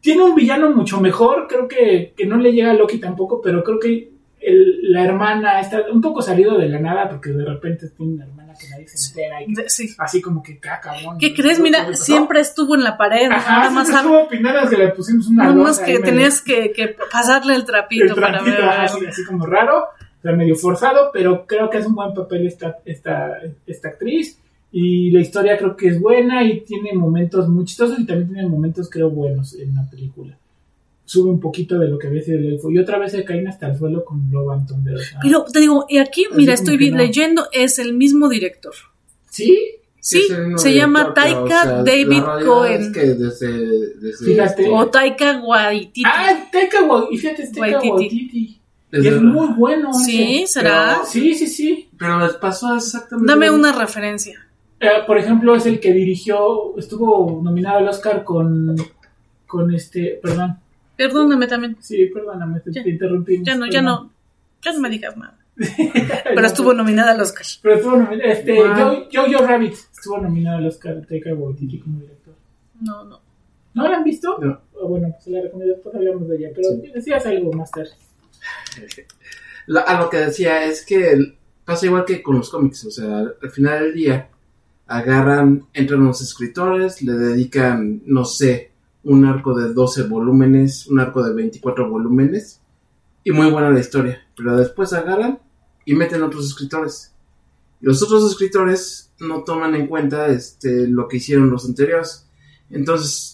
[0.00, 1.46] Tiene un villano mucho mejor.
[1.48, 3.40] Creo que, que no le llega a Loki tampoco.
[3.40, 7.08] Pero creo que el- la hermana está un poco salido de la nada.
[7.08, 9.42] Porque de repente tiene una hermana que nadie se entera.
[9.42, 9.94] Y sí.
[9.98, 11.16] así como que "Ah, cabrón.
[11.18, 11.58] ¿Qué crees?
[11.58, 13.30] Mira, siempre estuvo en la pared.
[13.32, 16.94] Ajá, nada más, estuvo opinada que le pusimos una nada más que tenías que, que
[17.10, 18.62] pasarle el trapito, el para ver.
[18.62, 19.86] así, así como raro,
[20.28, 24.38] sea, medio forzado, pero creo que es un buen papel esta, esta, esta actriz.
[24.72, 28.48] Y la historia creo que es buena y tiene momentos muy chistosos y también tiene
[28.48, 30.36] momentos creo buenos en la película.
[31.04, 32.70] Sube un poquito de lo que había sido el elfo.
[32.70, 35.98] Y otra vez se caen hasta el suelo con o sea, Pero te digo, y
[35.98, 36.96] aquí, Así mira, estoy no.
[36.96, 38.74] leyendo, es el mismo director.
[39.30, 39.56] ¿Sí?
[40.00, 40.22] Sí,
[40.56, 42.82] se llama director, Taika David Cohen.
[42.82, 44.62] Es que desde, desde Fíjate.
[44.62, 46.02] este- O Taika Waititi.
[46.04, 47.14] Ah, Taika Waititi.
[47.14, 47.90] Y fíjate, es Taika Waititi.
[47.90, 48.60] Waititi.
[48.98, 49.92] Y desde- es muy bueno.
[49.94, 50.60] sí, ese.
[50.60, 50.94] será.
[50.96, 51.88] pero- Sí, sí, sí.
[51.98, 53.30] Pero les pasó exactamente.
[53.32, 54.40] Dame una referencia.
[54.80, 58.76] Eh, por ejemplo, es el que dirigió, estuvo nominado al Oscar con,
[59.46, 60.58] con este, perdón,
[60.96, 61.76] Perdóname también.
[61.80, 62.82] sí, perdóname, te, Ya.
[62.82, 63.40] te interrumpí.
[63.44, 64.10] Ya no, ya no.
[64.62, 65.38] Ya no me digas nada.
[65.56, 67.46] Pero estuvo nominada al Oscar.
[67.62, 68.74] Pero estuvo nominado, este, Wow.
[68.74, 72.34] Jo- Jojo Rabbit estuvo nominado al Oscar de Taika Waititi como director.
[72.80, 73.20] No, no.
[73.74, 74.36] ¿No la han visto?
[74.40, 74.52] No.
[74.52, 76.90] Ah, bueno, pues se la recomiendo, después hablamos de ella, pero Sí.
[76.92, 77.90] decías algo más tarde.
[79.86, 83.50] A lo que decía es que pasa igual que con los cómics, o sea, al
[83.50, 84.30] final del día
[84.86, 88.72] agarran, entran los escritores, le dedican, no sé,
[89.04, 92.60] un arco de 12 volúmenes, un arco de 24 volúmenes,
[93.22, 95.38] y muy buena la historia, pero después agarran
[95.84, 97.14] y meten otros escritores.
[97.80, 102.28] Y los otros escritores no toman en cuenta este, lo que hicieron los anteriores.
[102.70, 103.33] Entonces,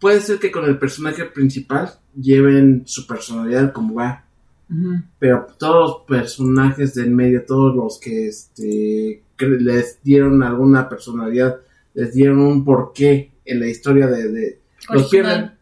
[0.00, 4.24] puede ser que con el personaje principal lleven su personalidad como va,
[5.18, 11.60] pero todos los personajes del medio, todos los que este que les dieron alguna personalidad,
[11.94, 14.58] les dieron un porqué en la historia de, de-
[14.90, 15.52] los pierden.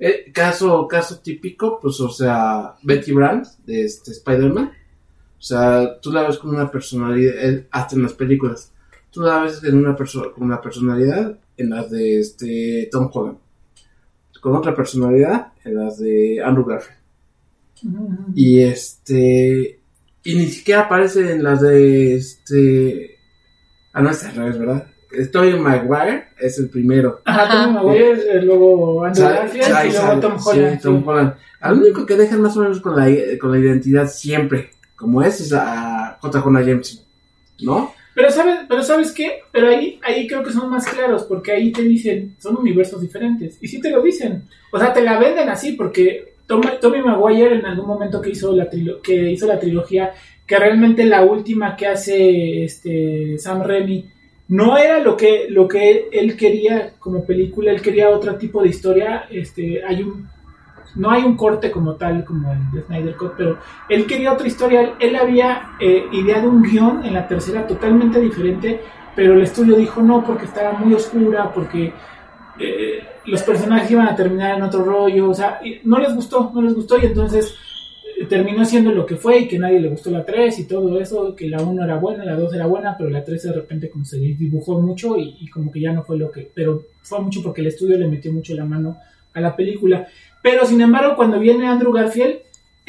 [0.00, 4.70] Eh, caso caso típico, pues o sea, Betty Brant de este Spider-Man.
[5.38, 8.72] O sea, tú la ves con una personalidad eh, hasta en las películas.
[9.10, 13.38] Tú la ves en una persona con una personalidad en las de este Tom Holland.
[14.40, 16.98] Con otra personalidad en las de Andrew Garfield.
[18.34, 19.80] Y este.
[20.24, 23.18] Y ni siquiera aparece en las de este.
[23.92, 24.86] Ah, no, es al revés, ¿verdad?
[25.32, 27.22] Tobey Maguire es el primero.
[27.24, 27.64] Ajá.
[27.64, 30.80] Tom Maguire, eh, luego Andrew Garfield y luego sale- Tom sí, Holland.
[30.82, 31.04] Tom sí.
[31.08, 31.34] Holland.
[31.60, 33.06] Al único que dejan más o menos con la,
[33.40, 36.40] con la identidad siempre, como es, es a J.
[36.40, 37.00] Jonah Jameson.
[37.60, 37.92] ¿No?
[38.18, 41.70] Pero sabes, pero sabes qué, pero ahí, ahí creo que son más claros, porque ahí
[41.70, 43.58] te dicen, son universos diferentes.
[43.62, 44.42] Y sí te lo dicen.
[44.72, 48.50] O sea, te la venden así, porque Tom, Tommy Maguire en algún momento que hizo
[48.56, 50.10] la trilo- que hizo la trilogía,
[50.44, 54.06] que realmente la última que hace este Sam Raimi,
[54.48, 58.70] no era lo que, lo que él quería como película, él quería otro tipo de
[58.70, 59.26] historia.
[59.30, 60.28] Este, hay un,
[60.94, 64.46] no hay un corte como tal, como el de Snyder Cut, pero él quería otra
[64.46, 64.94] historia.
[64.98, 68.80] Él, había eh, ideado un guion en la tercera totalmente diferente,
[69.14, 71.92] pero el estudio dijo no porque estaba muy oscura, porque
[72.58, 75.30] eh, los personajes iban a terminar en otro rollo.
[75.30, 77.54] O sea, no les gustó, no les gustó y entonces
[78.18, 80.98] eh, terminó siendo lo que fue y que nadie le gustó la 3 y todo
[80.98, 83.90] eso, que la 1 era buena, la 2 era buena, pero la 3 de repente
[83.90, 87.20] como se dibujó mucho y, y como que ya no fue lo que, pero fue
[87.20, 88.96] mucho porque el estudio le metió mucho la mano
[89.34, 90.06] a la película.
[90.42, 92.36] Pero sin embargo, cuando viene Andrew Garfield,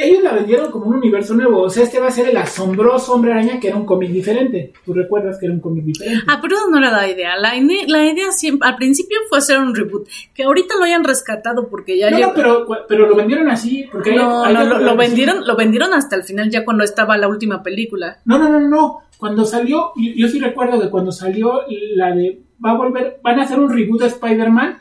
[0.02, 1.62] ellos la vendieron como un universo nuevo.
[1.64, 4.72] O sea, este va a ser el asombroso hombre araña que era un cómic diferente.
[4.86, 6.24] Tú recuerdas que era un cómic diferente.
[6.26, 7.36] Ah, pero no era la idea.
[7.36, 7.54] La,
[7.88, 10.08] la idea siempre, al principio fue hacer un reboot.
[10.34, 13.88] Que ahorita lo hayan rescatado porque ya no, llegó- no, pero, pero lo vendieron así.
[13.92, 16.86] Porque hay- No, hay no, algo lo, vendieron, lo vendieron hasta el final, ya cuando
[16.86, 18.20] estaba la última película.
[18.24, 19.00] No, no, no, no.
[19.18, 21.64] Cuando salió, yo, yo sí recuerdo que cuando salió
[21.96, 24.78] la de va a volver, van a hacer un reboot de Spider-Man,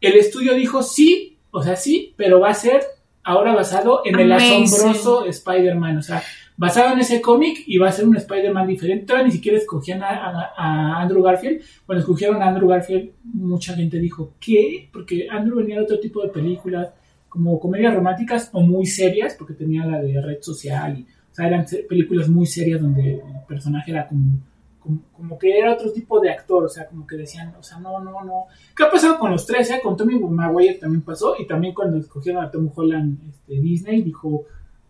[0.00, 2.80] el estudio dijo sí, o sea, sí, pero va a ser
[3.22, 4.64] ahora basado en el Amazing.
[4.64, 6.22] asombroso Spider-Man, o sea,
[6.56, 9.06] basado en ese cómic y va a ser un Spider-Man diferente.
[9.06, 11.62] Todavía ni siquiera escogían a, a- a Andrew Garfield.
[11.86, 14.88] Cuando escogieron a Andrew Garfield, mucha gente dijo, ¿qué?
[14.92, 16.88] Porque Andrew venía de otro tipo de películas,
[17.28, 21.46] como comedias románticas o muy serias, porque tenía la de red social y o sea,
[21.46, 24.32] eran películas muy serias donde el personaje era como,
[24.80, 28.00] como, que era otro tipo de actor, o sea, como que decían, o sea, no,
[28.00, 28.44] no, no.
[28.76, 29.70] ¿Qué ha pasado con los tres?
[29.70, 29.80] eh?
[29.82, 34.44] Con Tommy Maguire también pasó, y también cuando escogieron a Tom Holland este, Disney, dijo,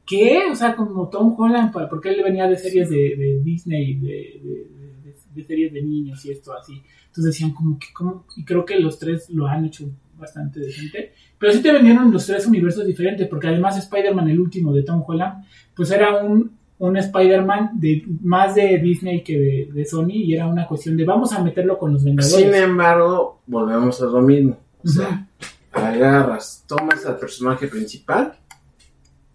[0.06, 0.42] ¿qué?
[0.50, 5.14] O sea, como Tom Holland, porque él venía de series de, Disney, de, de- de-
[5.34, 6.82] de series de niños y esto así.
[7.06, 11.12] Entonces decían como que, como, y creo que los tres lo han hecho bastante decente.
[11.38, 15.02] Pero sí te vendieron los tres universos diferentes, porque además Spider-Man, el último de Tom
[15.06, 20.34] Holland, pues era un, un Spider-Man de más de Disney que de, de Sony y
[20.34, 22.34] era una cuestión de vamos a meterlo con los Vengadores.
[22.34, 24.58] Sin embargo, volvemos a lo mismo.
[24.84, 25.28] O sea,
[25.72, 28.34] agarras, tomas al personaje principal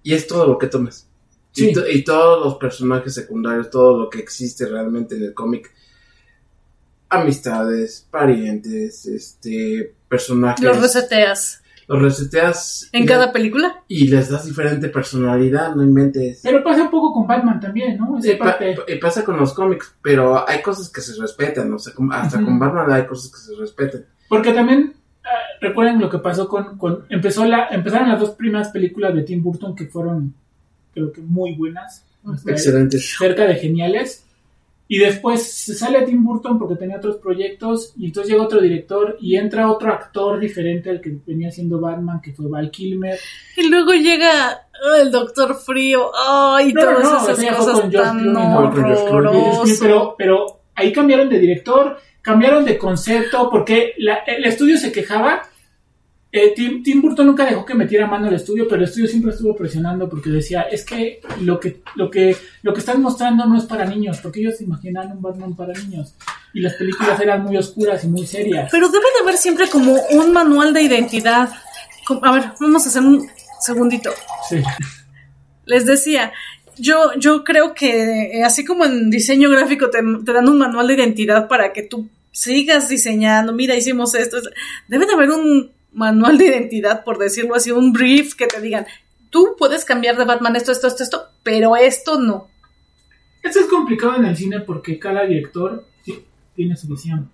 [0.04, 1.08] y es todo lo que tomas.
[1.52, 1.70] Sí.
[1.70, 5.72] Y, to- y todos los personajes secundarios, todo lo que existe realmente en el cómic.
[7.10, 10.66] Amistades, parientes, este, personajes.
[10.66, 11.62] Los reseteas.
[11.88, 12.90] Los reseteas.
[12.92, 13.84] En y- cada película.
[13.88, 16.40] Y les das diferente personalidad, no inventes.
[16.44, 18.18] Pero pasa un poco con Batman también, ¿no?
[18.18, 18.76] Esa Y, pa- parte.
[18.88, 22.58] y pasa con los cómics, pero hay cosas que se respetan, o sea, hasta con
[22.60, 24.06] Batman hay cosas que se respetan.
[24.28, 24.94] Porque también
[25.24, 25.28] ah,
[25.62, 29.44] recuerden lo que pasó con, con empezó la empezaron las dos primeras películas de Tim
[29.44, 30.34] Burton que fueron
[30.94, 32.04] creo que muy buenas,
[32.48, 33.16] Excelentes.
[33.20, 34.25] cerca de geniales.
[34.88, 39.18] Y después se sale Tim Burton porque tenía otros proyectos y entonces llega otro director
[39.20, 43.18] y entra otro actor diferente al que venía siendo Batman, que fue Val Kilmer.
[43.58, 46.12] Y luego llega oh, el Doctor Frío.
[46.16, 48.34] Ay, No, no, todas no, esas cosas tan.
[49.80, 55.42] Pero, pero ahí cambiaron de director, cambiaron de concepto, porque la- el estudio se quejaba.
[56.38, 59.32] Eh, Tim, Tim Burton nunca dejó que metiera mano al estudio, pero el estudio siempre
[59.32, 63.58] estuvo presionando porque decía, es que lo que, lo que, lo que están mostrando no
[63.58, 66.14] es para niños, porque ellos se imaginan un Batman para niños.
[66.54, 68.68] Y las películas eran muy oscuras y muy serias.
[68.70, 71.50] Pero debe de haber siempre como un manual de identidad.
[72.22, 73.26] A ver, vamos a hacer un
[73.62, 74.10] segundito.
[74.50, 74.58] Sí.
[75.66, 76.34] Les decía,
[76.78, 80.88] yo, yo creo que eh, así como en diseño gráfico te, te dan un manual
[80.88, 84.50] de identidad para que tú sigas diseñando, mira, hicimos esto, es-
[84.90, 88.86] debe de haber un manual de identidad, por decirlo así, un brief que te digan,
[89.32, 92.48] tú puedes cambiar de Batman esto, esto, esto, esto, pero esto no.
[93.42, 95.86] Esto es complicado en el cine porque cada director
[96.56, 97.30] tiene su visión.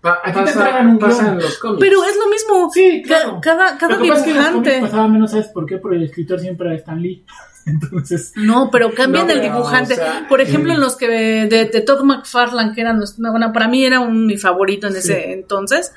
[0.00, 1.80] Pa- Aquí te pasa, entregan un pasa en los cómics.
[1.80, 2.70] Pero es lo mismo.
[2.72, 3.38] Sí, claro.
[3.42, 4.80] Cada, cada Lo que pasa es que en los cómics dibujante.
[4.90, 5.78] pasaba menos, ¿sabes por qué?
[5.78, 7.24] Porque el escritor siempre era Stan Lee.
[7.66, 9.94] Entonces, No, pero cambian No, el dibujante.
[9.94, 10.76] o sea, Por ejemplo, mm.
[10.76, 14.36] en los que de, de Todd McFarlane, que era bueno, para mí era un, mi
[14.36, 14.98] favorito en Sí.
[15.00, 15.92] ese entonces,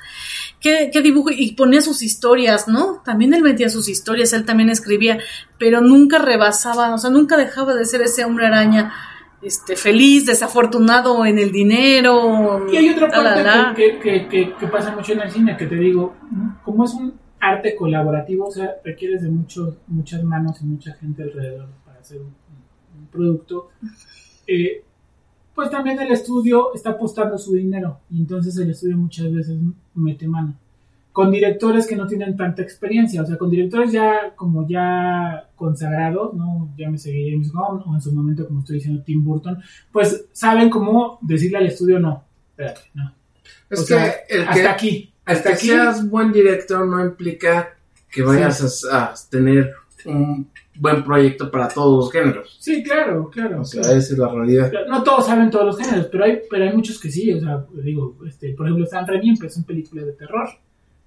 [0.60, 3.02] que, que dibujo y ponía sus historias, ¿no?
[3.04, 5.20] También él metía sus historias, él también escribía,
[5.58, 8.94] pero nunca rebasaba, o sea, nunca dejaba de ser ese hombre araña,
[9.42, 12.68] este, feliz, desafortunado en el dinero.
[12.72, 13.74] Y hay otra la, parte la.
[13.76, 16.60] Que, que, que, que pasa mucho en el cine, que te digo, ¿no?
[16.64, 21.24] como es un arte colaborativo, o sea, requieres de muchos, muchas manos y mucha gente
[21.24, 22.36] alrededor para hacer un,
[23.00, 23.70] un producto,
[24.46, 24.84] eh,
[25.60, 29.58] pues también el estudio está apostando su dinero, y entonces el estudio muchas veces
[29.94, 30.54] mete mano.
[31.12, 36.34] Con directores que no tienen tanta experiencia, o sea, con directores ya como ya consagrados,
[36.34, 36.70] ¿no?
[36.78, 39.58] Ya me James Gunn, o en su momento, como estoy diciendo, Tim Burton,
[39.92, 43.14] pues saben cómo decirle al estudio no, espérate, no.
[43.70, 45.14] Es O que sea, el que, hasta aquí.
[45.26, 45.68] el Hasta que aquí.
[45.68, 47.76] seas buen director no implica
[48.10, 49.74] que vayas a, a tener
[50.06, 50.48] un
[50.80, 52.58] buen proyecto para todos los géneros.
[52.60, 53.62] Sí, claro, claro.
[53.62, 53.98] O sea, claro.
[53.98, 54.72] esa es la realidad.
[54.88, 57.34] No todos saben todos los géneros, pero hay, pero hay muchos que sí.
[57.34, 60.48] O sea, digo, este, por ejemplo, San Raimi empezó en películas de terror.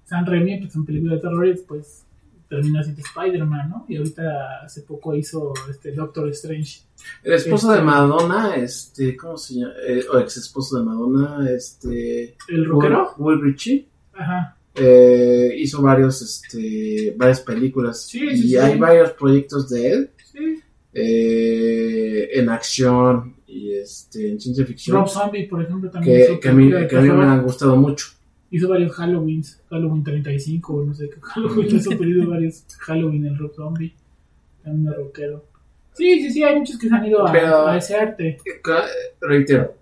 [0.05, 2.05] San Raimi empezó en películas de terror y después
[2.47, 3.85] terminó haciendo Spider-Man, ¿no?
[3.89, 6.81] Y ahorita hace poco hizo este Doctor Strange.
[7.23, 9.73] El esposo Este- de Madonna, este, ¿cómo se llama?
[9.87, 12.35] Eh, o ex esposo de Madonna, este.
[12.47, 13.13] ¿El rockero?
[13.17, 13.87] Will, Will.
[14.13, 14.55] Ajá.
[14.75, 18.03] Eh, hizo varios, este, varias películas.
[18.07, 18.57] Sí, y sí, sí.
[18.57, 20.59] hay varios proyectos de él Sí.
[20.93, 24.97] eh, en acción y este, en ciencia ficción.
[24.97, 27.43] Rob Zombie, por ejemplo, también que, hizo que a mí, que a mí me han
[27.43, 28.07] gustado mucho.
[28.51, 31.89] Hizo varios Halloweens, Halloween 35, o no sé qué Halloween, hizo
[32.29, 33.93] varios Halloween el Rob Zombie,
[34.63, 35.45] también rockero.
[35.93, 38.37] Sí, sí, sí, hay muchos que se han ido a, Pero- a ese arte.
[38.63, 38.85] Ca-
[39.21, 39.75] Reitero,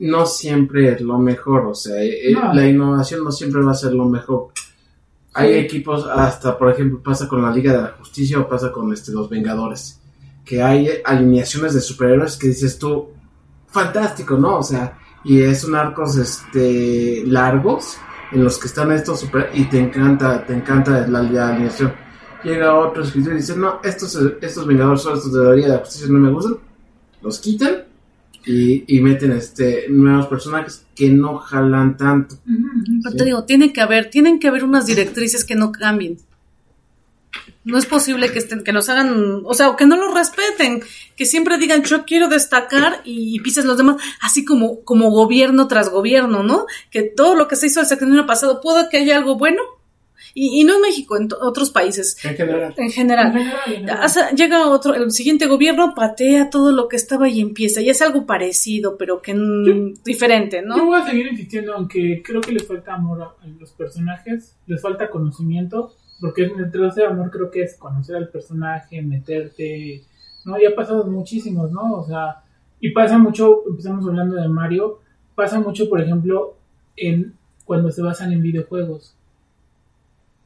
[0.00, 2.52] no siempre es lo mejor, o sea, eh, No.
[2.54, 4.48] la innovación no siempre va a ser lo mejor.
[5.34, 5.58] Hay Sí.
[5.58, 9.12] equipos, hasta por ejemplo, pasa con la Liga de la Justicia o pasa con este,
[9.12, 10.00] los Vengadores,
[10.44, 13.08] que hay alineaciones de superhéroes que dices tú,
[13.68, 14.58] fantástico, ¿no?
[14.58, 17.96] O sea, y es un arcos este, largos
[18.32, 21.92] en los que están estos super y te encanta, te encanta la, la alineación.
[22.44, 25.74] Llega otro escritor y dice, no, estos, estos Vengadores son estos de la Liga de
[25.74, 26.56] la Justicia no me gustan,
[27.20, 27.84] los quitan
[28.44, 32.36] y, y meten este nuevos personajes que no jalan tanto.
[33.02, 36.18] Pero te digo, tiene que haber, tienen que haber unas directrices que no cambien.
[37.64, 40.82] No es posible que estén, que los hagan, o sea, o que no los respeten,
[41.16, 45.90] que siempre digan yo quiero destacar y, pises los demás, así como, como gobierno tras
[45.90, 46.64] gobierno, ¿no?
[46.90, 49.60] Que todo lo que se hizo el sexenio pasado, pueda que haya algo bueno,
[50.34, 52.74] y, y no en México, en otros países, En general.
[52.76, 53.36] en En general.
[53.66, 58.02] en llega otro, el siguiente gobierno patea todo lo que estaba y empieza, y es
[58.02, 59.34] algo parecido, pero que
[60.04, 60.86] diferente, Yo ¿no?
[60.86, 65.10] voy a seguir insistiendo, aunque creo que les falta amor a, los personajes, les falta
[65.10, 70.02] conocimiento, porque entre ese amor creo que es conocer al personaje, meterte,
[70.44, 70.56] ¿no?
[70.60, 71.92] Ya pasamos muchísimos, ¿no?
[71.94, 72.42] O sea,
[72.80, 75.00] y pasa mucho, empezamos hablando de Mario,
[75.34, 76.56] pasa mucho, por ejemplo,
[76.96, 79.14] en cuando se basan en videojuegos,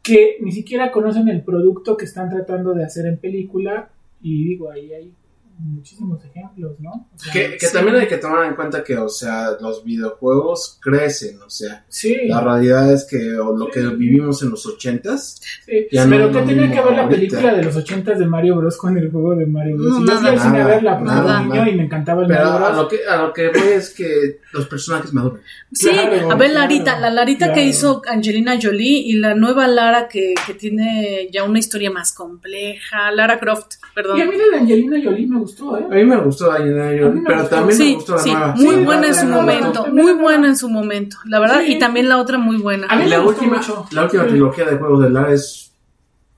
[0.02, 4.70] que ni siquiera conocen el producto que están tratando de hacer en película, y digo,
[4.70, 5.14] ahí hay
[5.58, 7.08] muchísimos ejemplos, ¿no?
[7.14, 7.72] O sea, Que, que Sí.
[7.72, 12.16] también hay que tomar en cuenta que, o sea, los videojuegos crecen, o sea, Sí.
[12.26, 16.26] la realidad es que o lo que vivimos en los ochentas, Sí, Ya no pero
[16.30, 17.16] es ¿qué tiene mismo que ver la ahorita.
[17.16, 19.98] película de los ochentas de Mario Bros con el juego de Mario Bros?
[19.98, 21.76] No, Y yo fui al cine a Nada, verla porque nada, era un niño y
[21.76, 22.76] me encantaba el pero Mario a Bros.
[22.82, 25.40] lo que a lo que voy es que los personajes maduran.
[25.72, 27.68] Sí, Claro, a ver claro, Larita, la Larita que claro.
[27.68, 33.10] hizo Angelina Jolie y la nueva Lara que, que tiene ya una historia más compleja,
[33.12, 34.18] Lara Croft, perdón.
[34.18, 35.84] Y a mí de Angelina Jolie me gustó, ¿eh?
[35.90, 37.56] A mí me gustó Angelina Jolie, A mí me pero gustó.
[37.56, 38.54] también me gustó la sí, nueva.
[38.56, 41.72] muy Sí, buena en su momento, la- muy buena en su momento, la verdad, Sí.
[41.74, 42.86] y también la otra muy buena.
[42.88, 43.86] A mí Y me la gustó última, mucho.
[43.92, 44.28] la última Sí.
[44.30, 45.72] trilogía de juegos de Lara es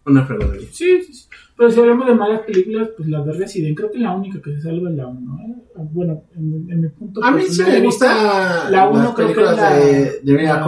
[0.06, 0.68] una fregonería.
[0.72, 1.28] Sí, sí, sí.
[1.56, 4.54] Pero si hablamos de malas películas, pues la de Resident, creo que la única que
[4.56, 5.54] se salva es la 1, ¿eh?
[5.92, 9.34] Bueno, en, en mi punto A mí sí me gusta la uno las creo que
[9.34, 10.66] películas es la- de, de Mila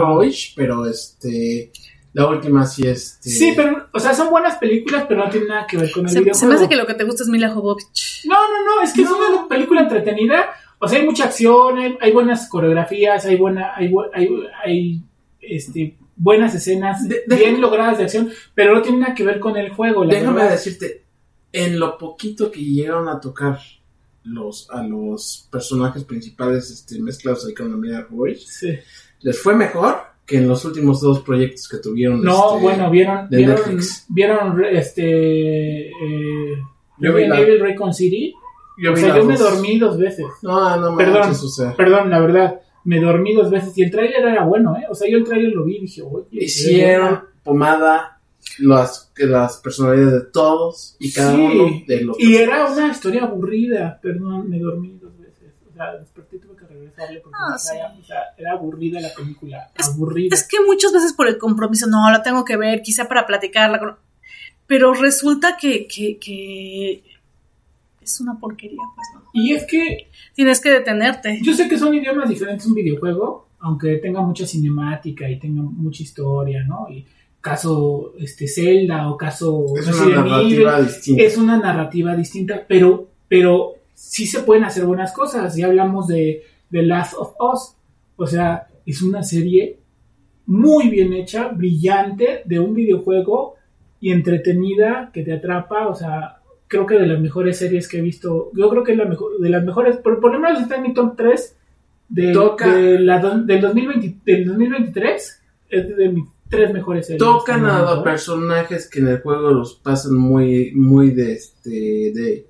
[0.55, 1.71] pero este
[2.17, 5.67] la última sí este Sí, pero, o sea, son buenas películas, pero no tienen nada
[5.67, 6.39] que ver con el Se, videojuego.
[6.39, 8.25] se me hace que lo que te gusta es Mila Jovovich.
[8.25, 10.45] No, no, no, es que es una película entretenida.
[10.79, 14.29] O sea, hay mucha acción, hay, hay buenas coreografías, hay buena, hay, hay,
[14.65, 15.01] hay,
[15.39, 19.39] este, buenas escenas De- de- bien logradas de acción, pero no tiene nada que ver
[19.39, 20.03] con el juego.
[20.03, 20.51] La Déjame verdad.
[20.51, 21.03] decirte,
[21.51, 23.59] en lo poquito que llegaron a tocar
[24.23, 28.73] los a los personajes principales este, mezclados ahí con la Mila Jovovich, Sí.
[29.21, 32.21] les fue mejor que en los últimos dos proyectos que tuvieron.
[32.21, 34.05] No, este, bueno, vieron, de vieron, Netflix.
[34.09, 36.55] vieron, eh, eh,
[36.99, 38.33] Yo vi la- Evil Recon City.
[38.77, 40.25] yo o sea, yo me dormí dos veces.
[40.43, 41.19] No, no Perdón.
[41.21, 41.73] manches, o sea.
[41.75, 44.83] Perdón, la verdad, me dormí dos veces y el tráiler era bueno, ¿eh?
[44.89, 48.19] O sea, yo el tráiler lo vi y dije, oye, Hicieron pomada
[48.59, 52.91] las, que las personalidades de todos y cada Sí, uno de los Y era una
[52.91, 55.53] historia aburrida, perdón, me dormí dos veces.
[55.69, 58.01] O sea, desperté tuve regresarle porque Ah, o sea, sí.
[58.01, 59.69] o sea, era aburrida la película.
[59.77, 60.35] Es- aburrida.
[60.35, 63.79] Es que muchas veces por el compromiso, no, la tengo que ver, quizá para platicarla.
[63.79, 63.95] con-
[64.67, 67.03] Pero resulta que, que, que
[68.01, 69.21] es una porquería, pues no.
[69.33, 71.39] Y es que Tienes que detenerte.
[71.43, 76.03] yo sé que son idiomas diferentes un videojuego, aunque tenga mucha cinemática y tenga mucha
[76.03, 76.87] historia, ¿no?
[76.89, 77.05] Y
[77.41, 81.23] caso este Zelda o caso Es Resident una narrativa Evil, distinta.
[81.23, 85.55] es una narrativa distinta, pero, pero sí se pueden hacer buenas cosas.
[85.55, 87.75] Ya hablamos de The Last of Us.
[88.15, 89.79] O sea, es una serie
[90.45, 93.55] muy bien hecha, brillante, de un videojuego
[93.99, 95.87] y entretenida que te atrapa.
[95.87, 98.51] O sea, creo que de las mejores series que he visto.
[98.55, 100.83] Yo creo que es la mejor, de las mejores, por, por lo menos está en
[100.83, 101.57] mi top 3
[102.09, 105.41] de, Toca- de la del, 2020, del 2023.
[105.69, 107.19] Es de mis tres mejores series.
[107.19, 112.47] Tocan a los personajes que en el juego los pasan muy, muy de este, de,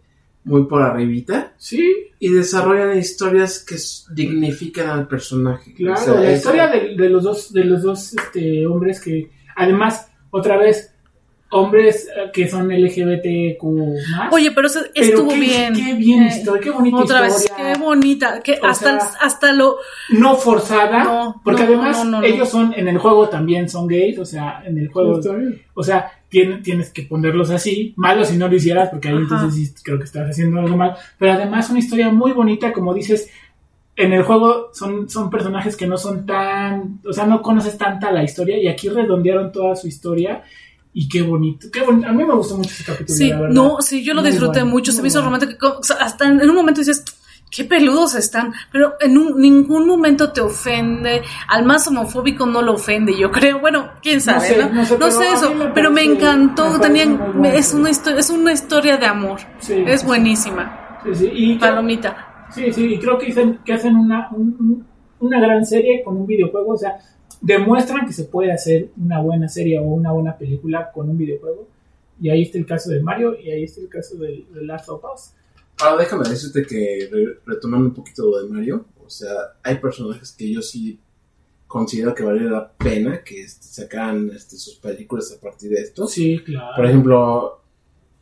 [0.48, 3.76] muy por arribita Sí, y desarrollan historias que
[4.16, 5.74] dignifican al personaje.
[5.76, 9.30] Claro, O sea, la historia de, de los dos, de los dos este, hombres que,
[9.56, 10.94] además, otra vez,
[11.50, 13.64] hombres eh, que son LGBTQ
[14.12, 14.34] más.
[14.34, 15.74] Oye, pero eso Pero estuvo qué, bien.
[15.74, 17.74] Qué bien Eh, historia, qué bonita Otra vez, historia.
[17.74, 18.40] qué bonita.
[18.42, 19.78] Que hasta, sea, hasta lo.
[20.10, 22.28] No forzada, No, porque no, además no, no, no.
[22.28, 25.62] ellos son, en el juego también son gays, o sea, en el juego, Está bien.
[25.74, 29.24] o sea, tien- tienes que ponerlos así, malo si no lo hicieras, porque ahí Ajá.
[29.24, 32.94] entonces sí creo que estás haciendo algo mal, pero además una historia muy bonita, como
[32.94, 33.30] dices,
[33.96, 38.12] en el juego son, son personajes que no son tan, o sea, no conoces tanta
[38.12, 40.44] la historia y aquí redondearon toda su historia
[40.94, 43.54] y qué bonito, qué bonito, a mí me gustó mucho ese capítulo, Sí, la verdad.
[43.56, 44.92] no, sí, yo lo Muy disfruté bueno, mucho.
[44.92, 45.38] Se me hizo bueno.
[45.38, 45.78] romántico.
[45.80, 47.04] o sea, hasta en, en un momento dices.
[47.50, 51.22] Qué peludos están, pero en un- ningún momento te ofende.
[51.48, 53.60] Al más homofóbico no lo ofende, yo creo.
[53.60, 54.70] Bueno, quién sabe, sé, ¿no?
[54.70, 56.70] no sé, No sé eso, me pero me encantó.
[56.72, 57.46] me Tenían, bueno.
[57.58, 59.40] es una historia, es una historia de amor.
[59.60, 61.00] Sí, es buenísima.
[61.06, 62.48] sí, sí, y creo- Palomita.
[62.52, 64.88] Sí, sí, y creo que hacen, que hacen una, un- un-
[65.20, 66.98] una gran serie con un videojuego, o sea,
[67.42, 71.68] demuestran que se puede hacer una buena serie o una buena película con un videojuego.
[72.20, 74.90] Y ahí está el caso de Mario y ahí está el caso de, de Last
[74.90, 75.32] of Us.
[75.80, 79.30] Ahora déjame decirte que re- retomando un poquito lo de Mario, o sea,
[79.64, 81.00] hay personajes que yo sí
[81.68, 86.08] considero que vale la pena que este, sacaran este, sus películas a partir de esto.
[86.08, 86.76] Sí, claro.
[86.76, 87.62] Por ejemplo,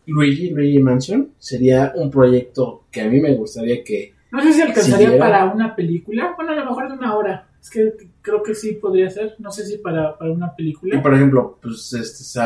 [0.07, 4.13] Luigi, Luigi Mansion, sería un proyecto que a mí me gustaría que...
[4.31, 6.33] no sé si alcanzaría para una película.
[6.35, 7.47] Bueno, a lo mejor de una hora.
[7.61, 7.93] Es que
[8.25, 9.35] creo que sí podría ser.
[9.37, 11.01] No sé si para, para una Y película.
[11.01, 12.39] por ejemplo, pues este,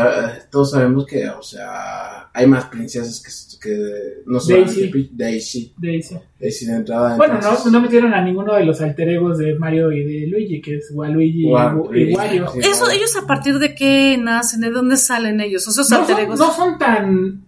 [0.51, 5.09] todos sabemos que, o sea, hay más princesas que, que no solamente Daisy.
[5.13, 6.15] Daisy, Daisy.
[6.39, 7.15] Daisy de entrada.
[7.15, 10.27] Bueno, entonces- no, no metieron a ninguno de los alter egos de Mario y de
[10.27, 12.47] Luigi, que es Waluigi y Wa- Wa- y Wario.
[12.51, 12.59] sí.
[12.59, 16.25] Eso, ellos a partir de qué nacen, de dónde salen ellos, esos no alter son,
[16.25, 16.39] egos.
[16.39, 17.45] no son tan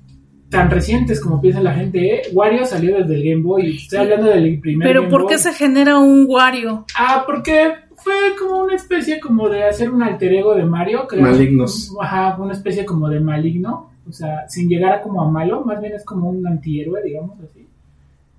[0.49, 2.13] tan recientes como piensa la gente.
[2.15, 2.21] ¿eh?
[2.33, 3.77] Wario salió desde el Game Boy.
[3.77, 5.43] Estoy hablando del primer Pero Game ¿por qué Boy.
[5.43, 6.85] se genera un Wario?
[6.93, 7.71] Ah, porque
[8.03, 11.07] fue como una especie como de hacer un alter ego de Mario.
[11.07, 11.21] creo.
[11.21, 11.95] Malignos.
[11.99, 13.91] Ajá, una especie como de maligno.
[14.09, 15.63] O sea, sin llegar a como a malo.
[15.63, 17.67] Más bien es como un antihéroe, digamos así.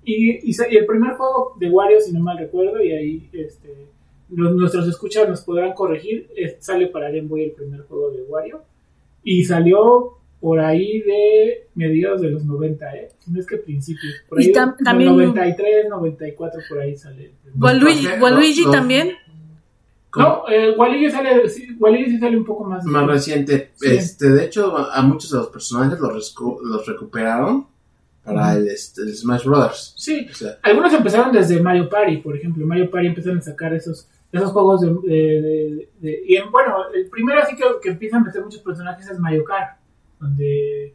[0.05, 3.69] Y, y, y el primer juego de Wario, si no mal recuerdo, y ahí este,
[4.29, 8.23] los- nuestros escuchas nos podrán corregir, es- sale para Game Boy el primer juego de
[8.23, 8.61] Wario.
[9.23, 13.07] Y salió por ahí de mediados de los 90, ¿eh?
[13.27, 14.13] No es que principios.
[14.27, 17.31] Por Y ahí tam- de también- 93, 94, por ahí sale.
[17.57, 19.11] Waluigi, Waluigi los- también.
[20.15, 22.83] No, eh, Waluigi sale, sí, Waluigi sí sale un poco más.
[22.85, 23.71] más reciente.
[23.75, 23.87] Sí.
[23.95, 27.65] Este, de hecho, a muchos de los personajes los, los recuperaron
[28.23, 29.93] para el, este, el Smash Brothers.
[29.97, 32.65] Sí, O sea, algunos empezaron desde Mario Party, por ejemplo.
[32.65, 34.87] Mario Party empezaron a sacar esos, esos juegos de...
[35.03, 38.61] de- de- de- y en- bueno, el primero así que, que empiezan a meter muchos
[38.61, 39.77] personajes es Mario Kart,
[40.19, 40.93] donde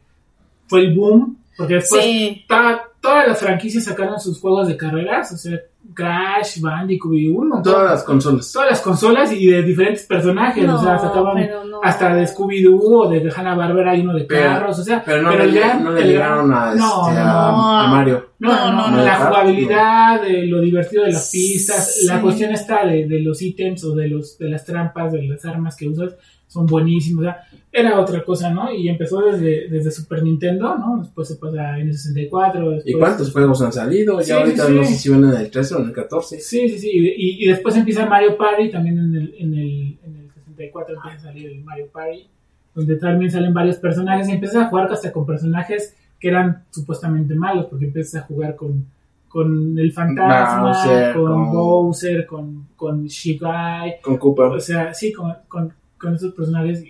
[0.67, 2.45] fue el boom, porque después Sí.
[2.47, 5.59] ta- todas las franquicias sacaron sus juegos de carreras, o sea,
[5.93, 7.73] Crash, Bandicoot y un montón.
[7.73, 8.51] todas las consolas.
[8.53, 11.81] todas las consolas y de diferentes personajes, o sea, sacaban pero no.
[11.83, 15.31] hasta de Scooby-Doo o de Hanna-Barbera y uno de Pero- carros, o sea, Pero no,
[15.33, 17.79] el le, gran- no le el llegaron a, este, no, a, no.
[17.79, 18.29] a Mario.
[18.39, 22.05] No, no, No, no, no, la jugabilidad, de lo divertido de las pistas, Sí.
[22.07, 25.43] la cuestión está de, de los ítems o de los de las trampas, de las
[25.45, 26.15] armas que usas,
[26.49, 27.37] son buenísimos, o sea,
[27.71, 28.73] era otra cosa, ¿no?
[28.73, 30.97] Y empezó desde, desde Super Nintendo, ¿no?
[31.03, 32.83] Después se pasa en el 64, después...
[32.95, 34.19] ¿Y cuántos juegos han salido?
[34.21, 34.93] Sí, Ya ahorita sí, no sí.
[34.93, 36.39] sé si van en el 13 o en el 14.
[36.39, 40.15] Sí, sí, sí, y, y después empieza Mario Party, también en el, en el, en
[40.17, 42.27] el 64 empieza a salir el Mario Party,
[42.75, 47.35] donde también salen varios personajes, y empiezas a jugar hasta con personajes que eran supuestamente
[47.35, 48.85] malos, porque empiezas a jugar con,
[49.27, 54.45] con el fantasma, Bowser, con, con- Bowser, con, con Shigai, Con Cooper.
[54.47, 56.83] o sea, sí, con, con, con esos personajes.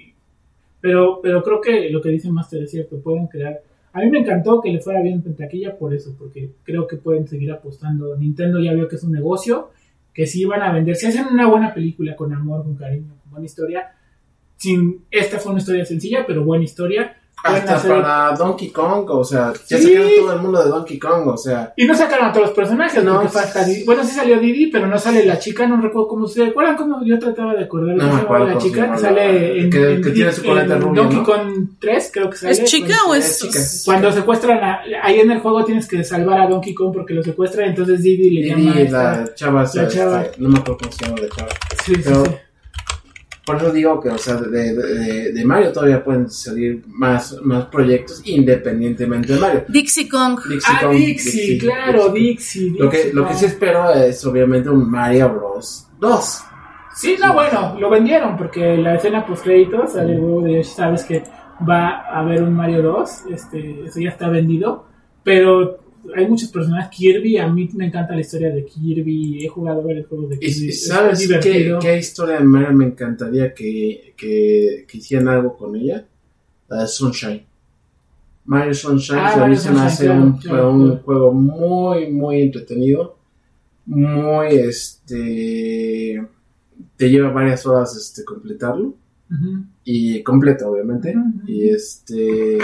[0.81, 3.61] Pero, pero creo que lo que dice Master es cierto, pueden crear.
[3.91, 6.97] A mí me encantó que le fuera bien en taquilla por eso, porque creo que
[6.97, 8.15] pueden seguir apostando.
[8.15, 9.71] Nintendo ya vio que es un negocio,
[10.13, 10.95] que sí van a vender.
[10.95, 13.91] Si hacen una buena película con amor, con cariño, con buena historia,
[14.57, 19.23] sin esta fue una historia sencilla, pero buena historia, Hasta hacer- para Donkey Kong, o
[19.23, 19.83] sea, ya Sí.
[19.93, 22.55] sacaron todo el mundo de Donkey Kong, o sea, Y no sacaron a todos los
[22.55, 23.83] personajes, No, porque es- falta Didi.
[23.85, 27.03] Bueno, sí salió Didi, pero no sale la chica, no recuerdo cómo se acuerdan cómo
[27.05, 29.69] yo trataba de acordar No cómo me se llamaba acuerdo la chica que sale en,
[29.69, 31.23] que- en- que tiene su coleta en rubia, Donkey ¿no?
[31.25, 32.51] Kong 3, creo que sale.
[32.51, 33.39] ¿Es chica o es es.?
[33.39, 33.59] chica.
[33.85, 37.23] Cuando secuestran a, ahí en el juego tienes que salvar a Donkey Kong porque lo
[37.23, 40.21] secuestran, entonces Didi le llama a esta- la chava, la chava.
[40.23, 41.49] este, no me acuerdo cómo se llama la chava.
[41.85, 42.13] Sí, sí.
[43.53, 47.65] Por eso digo que, o sea, de, de, de Mario todavía pueden salir más, más
[47.65, 49.65] proyectos independientemente de Mario.
[49.67, 50.39] Dixie Kong.
[50.47, 52.73] Dixie Ah, Kong, Dixie, claro, Dixie.
[52.77, 53.37] Lo que, Dixie lo que Kong.
[53.39, 55.87] sí espero es obviamente un Mario Bros.
[55.99, 56.43] 2.
[56.95, 61.03] Sí, no, bueno, lo vendieron porque la escena post créditos sale huevo de Yoshi, sabes
[61.03, 61.23] que
[61.67, 64.85] va a haber un Mario 2, este, eso ya está vendido,
[65.23, 65.79] pero
[66.15, 70.07] hay muchos personajes, Kirby, a mí me encanta la historia de Kirby, he jugado varios
[70.07, 74.97] juegos de Kirby, y sabes qué, qué historia de Mario me encantaría que, que, que
[74.97, 76.05] hicieran algo con ella?
[76.67, 77.43] La de Sunshine.
[78.45, 81.01] Mario Sunshine Ah, Mario se me hace un, claro, un claro.
[81.03, 83.17] juego muy, muy entretenido.
[83.85, 86.21] Muy, este...
[86.95, 88.95] Te lleva varias horas este, completarlo.
[89.83, 91.13] Y completa obviamente
[91.45, 92.57] y este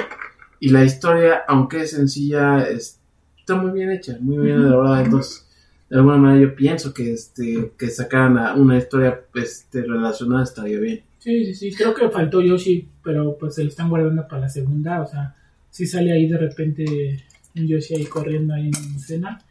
[0.60, 3.00] y la historia aunque es sencilla es-
[3.46, 5.46] está muy bien hecha muy bien elaborada entonces
[5.89, 10.80] de alguna manera yo pienso que este que sacaran a- una historia este relacionada estaría
[10.80, 14.41] bien Sí, sí, sí, creo que faltó Yoshi, pero pues se lo están guardando para
[14.43, 15.34] la segunda, o sea,
[15.72, 17.24] sí sale ahí de repente
[17.56, 19.41] un Yoshi ahí corriendo ahí en escena,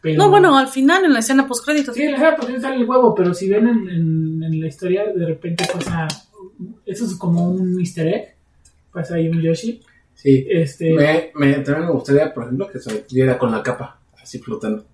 [0.00, 0.16] pero...
[0.22, 1.96] No, bueno, al final, en la escena post créditos.
[1.96, 4.66] Sí, en la escena pues sale el huevo, pero si ven en, en- en la
[4.68, 6.06] historia, de repente pasa,
[6.86, 8.34] eso es como un easter egg,
[8.92, 9.80] pasa ahí un Yoshi,
[10.14, 10.92] sí este...
[10.92, 14.86] me, me- también me gustaría por ejemplo que se viera con la capa así flotando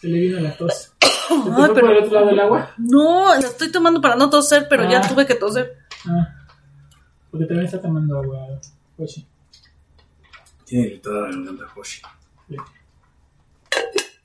[0.00, 0.74] Se le vino la tos.
[0.74, 2.70] ¿Se te Ay, fue por pero- el otro lado del agua?
[2.78, 5.08] No, la estoy tomando para no toser, pero ya Ah.
[5.08, 5.76] tuve que toser.
[6.06, 6.28] Ah,
[7.30, 8.48] porque también está tomando agua,
[8.98, 9.26] Yoshi.
[10.64, 12.02] tiene irritada la garganta Hoshi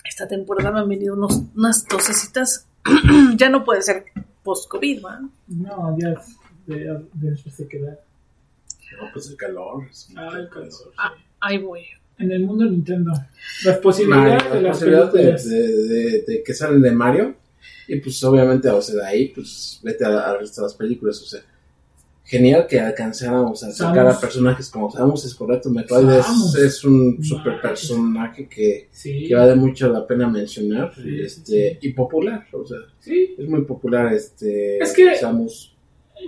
[0.04, 2.66] Esta temporada me han venido unos, unas tosecitas.
[3.36, 4.06] ya no puede ser
[4.48, 5.20] post-COVID, ¿va?
[5.48, 6.10] No, ya
[6.68, 6.78] de,
[7.14, 7.92] de eso se queda.
[9.00, 10.72] no pues el calor es- Ah, el calor.
[10.98, 11.82] Ah, ahí voy.
[12.20, 13.12] En el mundo Nintendo,
[13.66, 17.36] las posibilidades Mario, de la las posibilidad de, de- de- de que salen de Mario
[17.88, 21.22] y pues obviamente o sea de ahí pues vete a, a resto de las películas
[21.22, 21.42] o sea
[22.30, 24.16] genial que alcanzáramos a sacar Samus.
[24.18, 29.34] a personajes como Samus es correcto Metroid es, es un super personaje que, Sí, que
[29.34, 34.78] vale mucho la pena mencionar Sí, este y popular o sea es muy popular este
[34.80, 35.74] Es que- Samus.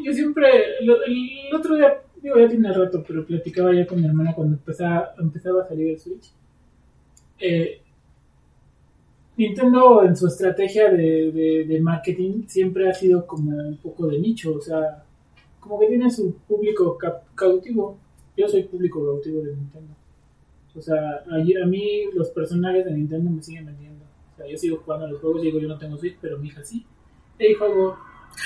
[0.05, 0.47] Yo siempre,
[0.83, 4.55] lo- el otro día, digo, ya tiene rato, pero platicaba ya con mi hermana cuando
[4.55, 6.31] empezaba, empezaba a salir el Switch.
[7.39, 7.81] Eh,
[9.37, 14.19] Nintendo en su estrategia de, de, de marketing siempre ha sido como un poco de
[14.19, 15.03] nicho, o sea,
[15.59, 17.97] como que tiene su público cap- cautivo.
[18.37, 19.93] Yo soy público cautivo de Nintendo.
[20.75, 24.05] O sea, a, a mí los personajes de Nintendo me siguen vendiendo.
[24.33, 26.47] O sea, yo sigo jugando a los juegos, digo, yo no tengo Switch, pero mi
[26.47, 26.85] hija sí.
[27.39, 27.97] Y juego,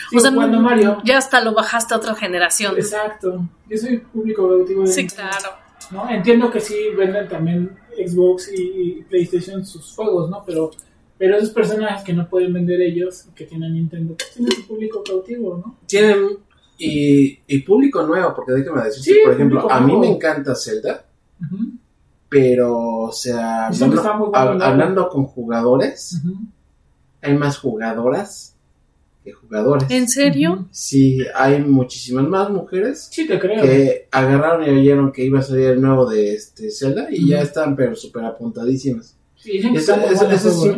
[0.09, 0.97] sigo O sea, jugando Mario.
[1.03, 2.75] ya hasta lo bajaste a otra generación.
[2.75, 3.47] Exacto.
[3.69, 5.55] Yo soy público cautivo de Sí, Nintendo, claro.
[5.91, 6.09] ¿no?
[6.09, 10.43] Entiendo que sí venden también Xbox y, y PlayStation sus juegos, ¿no?
[10.45, 10.71] Pero,
[11.19, 15.03] pero esos personajes que no pueden vender ellos, que tienen Nintendo, pues tienen su público
[15.03, 15.77] cautivo, ¿no?
[15.85, 16.37] tienen
[16.77, 20.01] y, y público nuevo porque déjame decir Sí, por ejemplo a mí nuevo.
[20.01, 21.05] me encanta Zelda
[22.29, 24.63] pero o sea hablando, está muy bueno, hab- ¿no?
[24.65, 26.19] hablando con jugadores
[27.21, 28.49] hay más jugadoras
[29.23, 29.89] que jugadores.
[29.89, 30.67] ¿En serio?
[30.71, 33.61] Sí, hay muchísimas más mujeres Sí, te creo.
[33.61, 37.41] que agarraron y oyeron que iba a salir el nuevo de este Zelda y ya
[37.41, 39.15] están pero súper apuntadísimas.
[39.45, 39.95] Eso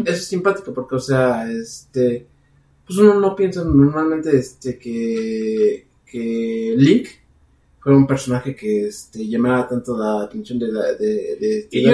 [0.05, 2.27] es simpático porque, o sea, este,
[2.85, 7.07] pues uno no piensa normalmente este que, que Link
[7.79, 11.83] fuera un personaje que este, llamara tanto la atención de, la, de, de, de Y
[11.83, 11.91] yo-.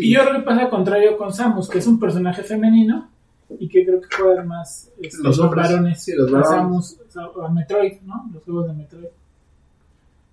[0.00, 3.10] Y yo creo que pasa al contrario con Samus, que es un personaje femenino
[3.58, 5.68] y que creo que juegan más este, Los hombres.
[5.68, 6.02] varones.
[6.04, 6.96] Sí, los a varones.
[7.10, 8.30] Samus, a, a Metroid, ¿no?
[8.32, 9.06] Los juegos de Metroid.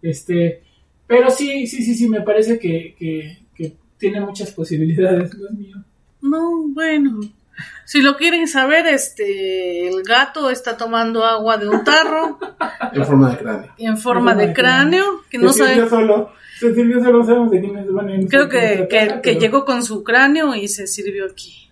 [0.01, 0.61] Este,
[1.07, 5.77] pero sí, sí, sí, sí, me parece que, que, que tiene muchas posibilidades, Dios mío.
[6.21, 7.19] No, bueno.
[7.85, 12.37] Si lo quieren saber, este, el gato está tomando agua de un tarro
[12.91, 13.73] en forma de cráneo.
[13.77, 16.01] en forma de cráneo, que no se sirvió sabe.
[16.01, 19.83] solo, se sirvió solo, sabemos de quién es no Creo que, que, que llegó con
[19.83, 21.69] su cráneo y se sirvió aquí.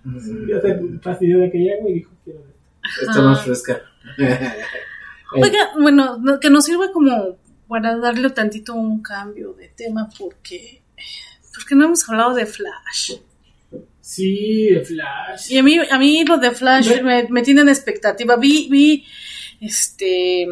[0.47, 2.53] Ya se fastidió de aquella agua y dijo, quiero ver.
[3.07, 3.81] Está más fresca.
[5.33, 10.81] Oiga, bueno, no- que nos sirva como para darle tantito un cambio de tema porque
[11.53, 13.13] porque no hemos hablado de Flash.
[14.05, 15.51] Sí, de Flash.
[15.51, 18.35] Y a mí, a mí lo de Flash me, me tiene en expectativa.
[18.35, 19.03] Vi, vi,
[19.59, 20.47] este...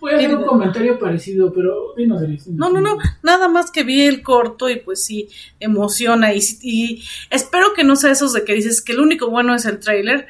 [0.00, 2.48] Voy a hacer un comentario parecido, pero dinos, dinos.
[2.48, 5.28] No, no, no, nada más que vi el corto y pues sí,
[5.60, 6.34] emociona.
[6.34, 9.64] Y, y espero que no sea esos de que dices que el único bueno es
[9.64, 10.26] el trailer.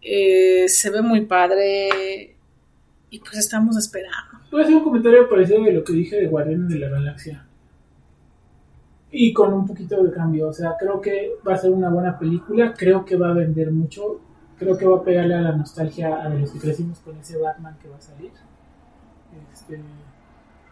[0.00, 2.34] Eh, se ve muy padre
[3.10, 4.40] y pues estamos esperando.
[4.50, 7.46] Voy a hacer un comentario parecido de lo que dije de Guardianes de la Galaxia.
[9.14, 10.48] Y con un poquito de cambio.
[10.48, 12.72] O sea, creo que va a ser una buena película.
[12.76, 14.20] Creo que va a vender mucho.
[14.58, 17.76] Creo que va a pegarle a la nostalgia a los que crecimos con ese Batman
[17.80, 18.30] que va a salir.
[19.52, 19.80] Este,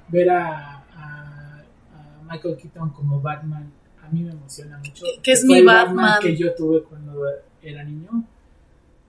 [0.09, 1.62] ver a, a-
[1.95, 3.70] a Michael Keaton como Batman
[4.03, 5.05] a mí me emociona mucho.
[5.22, 6.18] Que es Fue mi Batman.
[6.20, 7.22] que yo tuve cuando
[7.62, 8.24] era niño.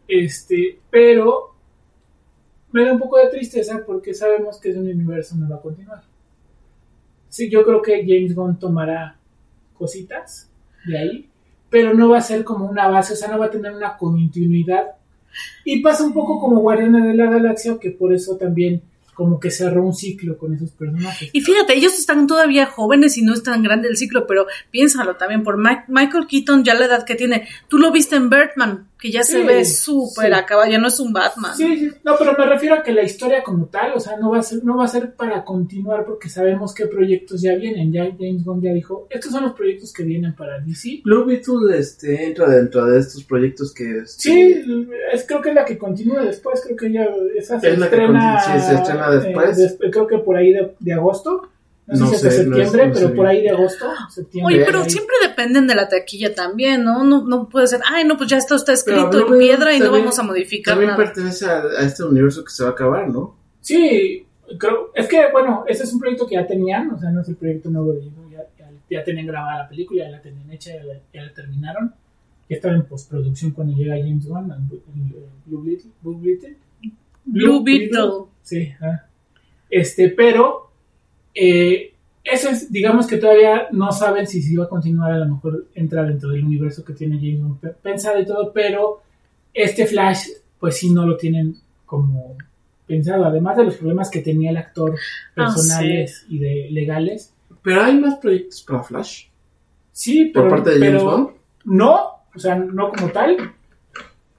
[0.08, 1.56] Este, pero
[2.72, 6.04] me da un poco de tristeza porque sabemos que ese universo no va a continuar.
[7.30, 9.18] Sí, yo creo que James Gunn tomará
[9.82, 10.48] cositas
[10.86, 11.30] de ahí,
[11.72, 13.98] pero no va a ser como una base, o sea, no va a tener una
[13.98, 14.92] continuidad.
[15.66, 18.84] Y pasa un poco como Guardianes de la Galaxia, que por eso también
[19.16, 21.30] como que cerró un ciclo con esos personajes.
[21.34, 25.16] Y fíjate, ellos están todavía jóvenes y no es tan grande el ciclo, pero piénsalo
[25.16, 27.48] también, por Michael Keaton ya la edad que tiene.
[27.68, 30.34] Tú lo viste en Birdman, que ya se Sí, ve súper sí.
[30.34, 31.56] acabado, ya no es un Batman.
[31.58, 34.30] Sí, sí, no, pero me refiero a que la historia como tal, o sea, no
[34.30, 37.92] va a ser, no va a ser para continuar porque sabemos qué proyectos ya vienen.
[37.92, 41.02] Ya James Gunn ya dijo, estos son los proyectos que vienen para DC.
[41.04, 44.00] Blue Beetle este, entra dentro de estos proyectos que...
[44.04, 44.64] este, Sí,
[45.12, 47.90] es, creo que es la que continúa después, creo que ya esa se Es la
[47.90, 49.58] que estrena, continúa, sí, se estrena después.
[49.58, 51.50] eh, después, creo que por ahí de, de agosto,
[51.92, 53.50] no, No sé si hasta sé, no septiembre, es- no pero sé por ahí de
[53.50, 54.56] agosto, septiembre.
[54.56, 54.90] Oye, pero ahí.
[54.90, 57.04] siempre dependen de la taquilla también, ¿no?
[57.04, 59.80] No, no puede ser, ay, no, pues ya esto está escrito Pero en piedra y
[59.80, 61.04] no vamos a modificar También nada.
[61.04, 63.36] pertenece a, a este universo que se va a acabar, ¿no?
[63.62, 64.26] Sí,
[64.58, 67.28] creo, es que, bueno, ese es un proyecto que ya tenían, o sea, no es
[67.30, 70.50] el proyecto nuevo de ellos, ya, ya, ya tenían grabada la película, ya la tenían
[70.52, 71.94] hecha, ya la, ya la terminaron,
[72.50, 75.14] ya estaba en postproducción cuando llega James Gunn, en Blue, en
[75.46, 76.58] Blue Beetle, Blue Beetle.
[77.24, 78.10] Blue Beetle.
[78.42, 79.04] Sí, ah.
[79.70, 80.61] este, pero
[81.34, 85.36] eh, eso es, digamos que todavía no saben si se iba a continuar, a lo
[85.36, 89.02] mejor entra dentro del universo que tiene James pensado y todo, pero
[89.54, 90.28] este Flash,
[90.60, 91.56] pues sí no lo tienen
[91.86, 92.38] como
[92.86, 94.92] pensado, además de los problemas que tenía el actor
[95.36, 97.34] Ah, personales y de legales.
[97.64, 99.26] Pero hay más proyectos para Flash.
[99.92, 101.30] Sí, Por pero, parte de James Gunn.
[101.66, 102.00] no,
[102.36, 103.38] o sea, no como tal.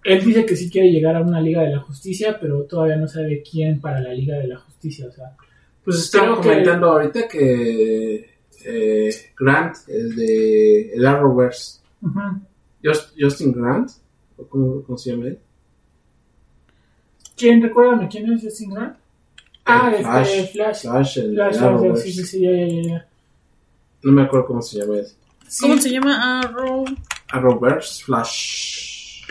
[0.04, 3.06] Él dice que sí quiere llegar a una Liga de la Justicia, pero todavía no
[3.06, 5.36] sabe quién para la Liga de la Justicia, o sea,
[5.84, 11.80] Pues Creo que- comentando ahorita que eh, Grant, el de el Arrowverse.
[12.82, 13.90] Just- Justin Grant,
[14.36, 15.38] ¿o ¿cómo, cómo se llama él?
[17.36, 17.62] ¿Quién?
[17.62, 18.96] Recuérdame, ¿quién es Justin Grant?
[19.64, 20.82] Ah, El este, Flash.
[20.82, 22.02] Flash, el, Flash, Arrowverse.
[22.04, 23.08] sí, sí, sí, ya, ya, ya.
[24.02, 25.06] No me acuerdo cómo se llama él.
[25.48, 26.40] Sí, ¿Cómo se llama?
[26.40, 26.84] Arrow.
[27.30, 29.24] Arrowverse, Flash.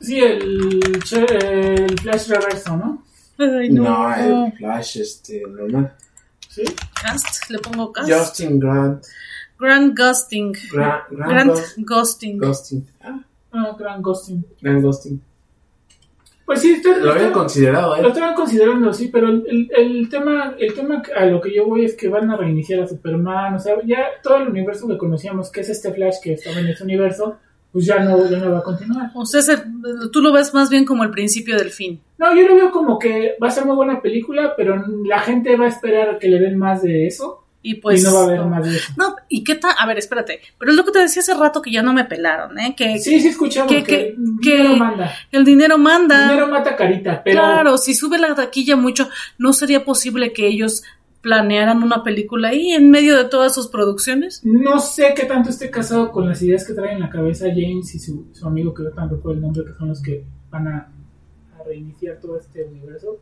[0.00, 3.04] Sí, el, el Flash Reverso, ¿no?
[3.38, 4.46] Ay, No, no.
[4.46, 5.94] el Flash, este, normal.
[6.48, 6.64] Sí.
[7.00, 8.10] Cast, le pongo cast.
[8.10, 9.04] Justin Grant.
[9.58, 10.52] Grant Gusting.
[10.72, 12.38] Gra- Grant, Grant Gust- Gusting.
[12.38, 12.86] Gustin.
[13.00, 13.20] Ah,
[13.52, 14.44] Ah, Grant Gustin.
[14.60, 15.20] Grant Gusting.
[16.44, 18.08] Pues sí, está, Lo habían considerado, Lo ¿eh?
[18.08, 21.84] estaban considerando, sí, pero el, el- el tema, el tema a lo que yo voy
[21.84, 25.50] es que van a reiniciar a Superman, o sea, ya todo el universo que conocíamos,
[25.50, 27.38] que es este Flash que estaba en ese universo,
[27.78, 29.10] pues ya no, ya no va a continuar.
[29.14, 29.62] O sea, se-
[30.12, 32.00] tú lo ves más bien como el principio del fin.
[32.18, 35.56] No, yo lo veo como que va a ser muy buena película, pero la gente
[35.56, 38.00] va a esperar que le den más de eso Y pues.
[38.00, 38.48] y no va a haber no.
[38.48, 38.92] más de eso.
[38.96, 39.72] No, ¿y qué tal?
[39.78, 40.40] A ver, espérate.
[40.58, 42.74] Pero es lo que te decía hace rato que ya no me pelaron, ¿eh?
[42.76, 45.12] Que Sí, sí escuchamos que- que, que- dinero manda.
[45.30, 46.28] el dinero manda.
[46.28, 49.08] Dinero mata carita, pero Claro, si sube la taquilla mucho,
[49.38, 50.82] no sería posible que ellos
[51.20, 54.40] planearan una película ahí en medio de todas sus producciones.
[54.44, 57.94] no sé qué tanto esté casado con las ideas que traen en la cabeza James
[57.94, 60.92] y su, amigo que yo recuerdo el nombre, que son los que van a,
[61.58, 63.20] a reiniciar todo este universo.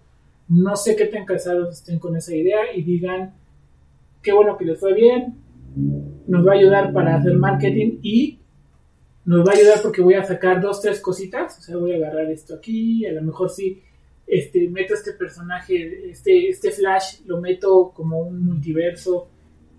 [0.48, 3.34] No sé qué tan casados estén con esa idea y digan,
[4.22, 5.38] qué bueno que les fue bien,
[6.26, 8.38] nos va a ayudar para hacer marketing y
[9.24, 11.96] nos va a ayudar porque voy a sacar dos, tres cositas, o sea, voy a
[11.96, 13.82] agarrar esto aquí, a lo mejor sí,
[14.26, 19.28] este, meto este personaje, este, este Flash, lo meto como un multiverso,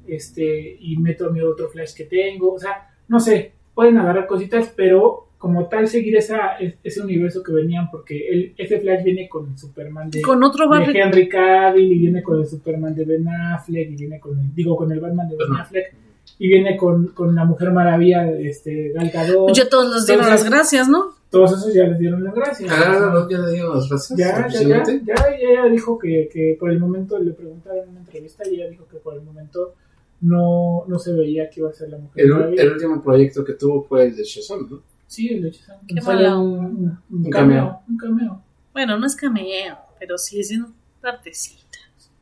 [0.08, 4.26] este, y meto a mi otro Flash que tengo, o sea, no sé, pueden agarrar
[4.28, 9.04] cositas, pero como tal seguir esa, es- ese universo que venían, porque el, ese Flash
[9.04, 10.98] viene con el Superman de, Con otro de.
[10.98, 14.76] Henry Cavill y viene con el Superman de Ben Affleck y viene con el, digo
[14.76, 15.54] con el Batman de Ben.
[15.58, 15.94] Affleck
[16.40, 19.46] y viene con, con la Mujer Maravilla este Gal Gadot.
[19.46, 21.18] Pues ya todos les dieron las gracias, ¿no?
[21.30, 22.72] todos esos ya les dieron las gracias.
[22.72, 24.18] Ah, no, ya le dieron las gracias.
[24.18, 27.90] Ya, ya, ya, ya, ya, ella dijo que, que por el momento le preguntaron en
[27.90, 29.74] una entrevista y ella dijo que por el momento
[30.22, 32.64] no, no se veía que iba a ser la mujer El, maravilla.
[32.64, 34.82] el último proyecto que tuvo fue el de Shazam, ¿no?
[35.06, 35.78] Sí, el de Shazam.
[35.86, 37.82] Qué mala un, un, un Un cameo, cameo.
[37.90, 38.42] Un cameo.
[38.74, 40.72] Bueno, no es cameo, pero sí es una
[41.02, 41.78] partecita.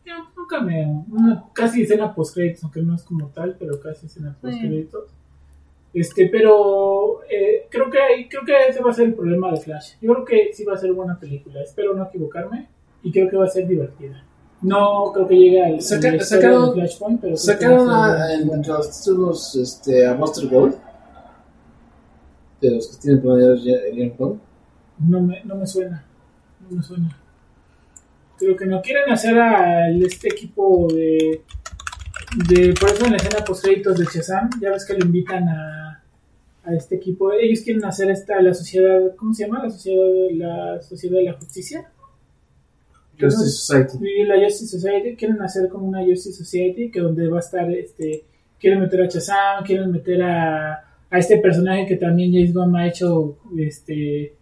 [0.05, 1.05] Ya, Un cameo.
[1.11, 5.05] Una casi escena post-créditos, aunque no es como tal, pero casi escena post-créditos.
[5.93, 9.57] Este, pero eh, creo que ahí- creo que ese va a ser el problema de
[9.61, 9.93] Flash.
[10.01, 11.61] Yo creo que sí va a ser buena película.
[11.61, 12.67] Espero no equivocarme
[13.01, 14.21] y creo que va a ser divertida.
[14.61, 19.55] No creo que llegue al Saca- sacaron- de Flashpoint, pero Sacaron a en- los títulos
[19.55, 20.75] este, a Buster Gold.
[22.61, 23.63] De los que tienen planeados
[24.17, 24.39] Bond.
[24.99, 26.03] No me, no me suena.
[26.69, 27.17] No me suena.
[28.37, 31.41] Creo que no quieren hacer a este equipo de.
[32.49, 35.47] de por eso en la escena post créditos de Shazam, ya ves que lo invitan
[35.47, 36.03] a,
[36.63, 37.31] a este equipo.
[37.31, 39.15] Ellos quieren hacer esta, la sociedad.
[39.15, 39.63] ¿Cómo se llama?
[39.63, 41.91] La sociedad, la sociedad de la justicia.
[43.17, 43.97] Justice Society.
[44.25, 45.15] La Justice Society.
[45.15, 48.25] Quieren hacer como una Justice Society que donde va a estar este.
[48.59, 50.73] Quieren meter a Shazam, quieren meter a,
[51.09, 53.37] a este personaje que también James Gunn ha hecho.
[53.57, 54.34] Este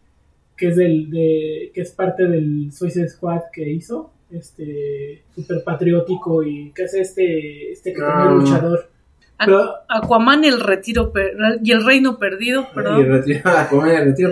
[0.58, 6.43] que es del de, que es parte del Suicide Squad que hizo este super patriótico
[6.43, 8.43] y que hace este este que también Ah.
[8.43, 8.89] es luchador
[9.45, 13.06] Pero- Aquaman el retiro per- y el reino perdido, Y perdón.
[13.08, 13.68] retira.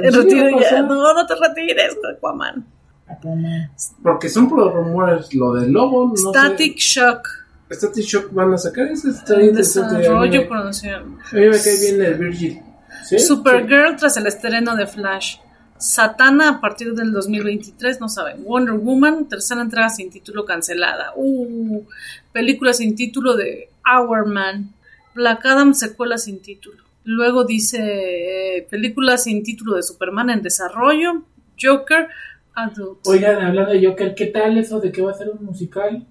[0.04, 0.50] El retiro
[0.88, 2.66] no, no te retires, Aquaman.
[3.08, 3.72] Aquaman.
[4.02, 6.08] Porque son por los rumores lo del lobo.
[6.10, 7.28] No Static Shock.
[7.72, 9.10] Static Shock van a sacar ese.
[9.10, 9.98] Está interesante.
[9.98, 11.04] Desarrollo, A
[11.34, 12.60] mí me cae bien el Virgil.
[13.04, 13.20] ¿Sí?
[13.20, 15.38] Supergirl tras el estreno de Flash.
[15.82, 18.44] Satana a partir del 2023, no saben.
[18.44, 21.14] Wonder Woman, tercera entrega sin título cancelada.
[21.16, 21.84] Uh,
[22.32, 24.74] película sin título de Our Man.
[25.16, 26.84] Black Adam, secuela sin título.
[27.04, 31.24] Luego dice eh, película sin título de Superman en desarrollo.
[31.60, 32.08] Joker,
[32.54, 33.00] Adult.
[33.08, 36.06] Oigan, hablando de Joker, ¿qué tal eso de que va a ser un musical?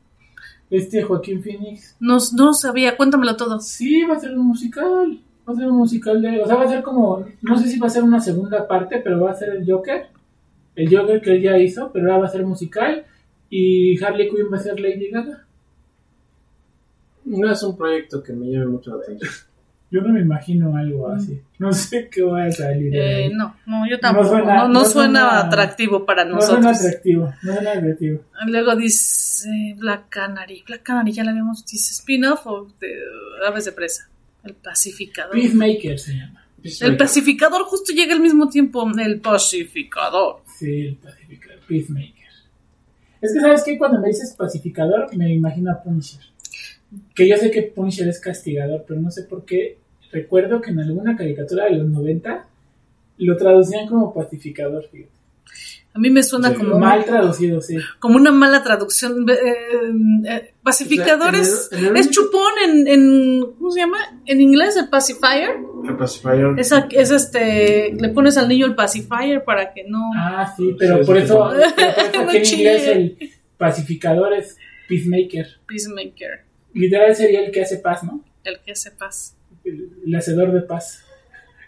[0.68, 1.96] Este Joaquín Phoenix.
[2.00, 3.60] No, no sabía, cuéntamelo todo.
[3.60, 5.20] Sí, va a ser un musical.
[5.50, 6.42] Va a ser un musical de.
[6.42, 7.24] O sea, va a ser como.
[7.42, 10.06] No sé si va a ser una segunda parte, pero va a ser el Joker.
[10.76, 13.04] El Joker que él ya hizo, pero ahora va a ser musical.
[13.50, 15.44] Y Harley Quinn va a ser Lady Gaga.
[17.24, 19.30] No es un proyecto que me llame mucho la atención.
[19.92, 21.40] Yo no me imagino algo así.
[21.58, 22.92] No sé qué va a salir.
[22.92, 23.02] de Mm.
[23.02, 24.24] Eh, no, no, yo tampoco.
[24.28, 26.86] No, suena- no no suena, suena- atractivo para No suena nosotros.
[26.86, 27.34] atractivo.
[27.42, 28.20] No suena atractivo.
[28.46, 29.48] Luego dice
[29.78, 30.62] Black Canary.
[30.64, 31.66] Black Canary ya la vimos.
[31.66, 32.94] Dice spin-off o de
[33.48, 34.08] Aves de Presa.
[34.44, 35.32] El pacificador.
[35.32, 36.46] Peacemaker se llama.
[36.62, 38.86] El pacificador justo llega al mismo tiempo.
[38.98, 40.42] El pacificador.
[40.58, 41.60] Sí, el pacificador.
[41.66, 42.14] Peacemaker.
[43.20, 43.78] Es que, ¿sabes qué?
[43.78, 46.20] Cuando me dices pacificador, me imagino a Punisher.
[47.14, 49.78] Que yo sé que Punisher es castigador, pero no sé por qué.
[50.10, 52.46] Recuerdo que en alguna caricatura de los 90
[53.18, 55.12] lo traducían como pacificador, fíjate.
[55.92, 57.76] A mí me suena Sí, como, Mal traducido, sí.
[57.98, 59.26] como una mala traducción.
[59.28, 59.34] Eh,
[60.28, 63.40] eh, pacificador O sea, en es, el- el es chupón en, en.
[63.58, 63.98] ¿Cómo se llama?
[64.24, 65.56] En inglés, el pacifier.
[65.88, 66.54] El pacifier.
[66.58, 67.92] Es, es este.
[67.98, 69.98] Le pones al niño el pacifier para que no.
[70.16, 73.18] Ah, sí, pero Sí, por eso, pero por eso No en inglés el
[73.58, 74.56] pacificador es
[74.88, 75.46] peacemaker.
[75.66, 76.44] Peacemaker.
[76.72, 78.24] Literal sería el que hace paz, ¿no?
[78.44, 79.36] El que sepas.
[79.64, 81.04] El, el hacedor de paz.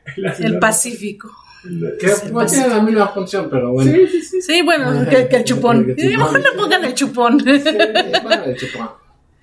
[0.17, 1.31] El, hacedor El de Pacífico.
[1.65, 3.93] El- Que no tiene la misma función, pero bueno.
[3.93, 4.43] Sí, sí, sí.
[4.43, 5.85] Sí, bueno, que, que el chupón.
[5.87, 6.43] que el Y mejor chupón.
[6.43, 7.49] le pongan el chupón.
[7.49, 8.89] Eh, bueno, el chupón.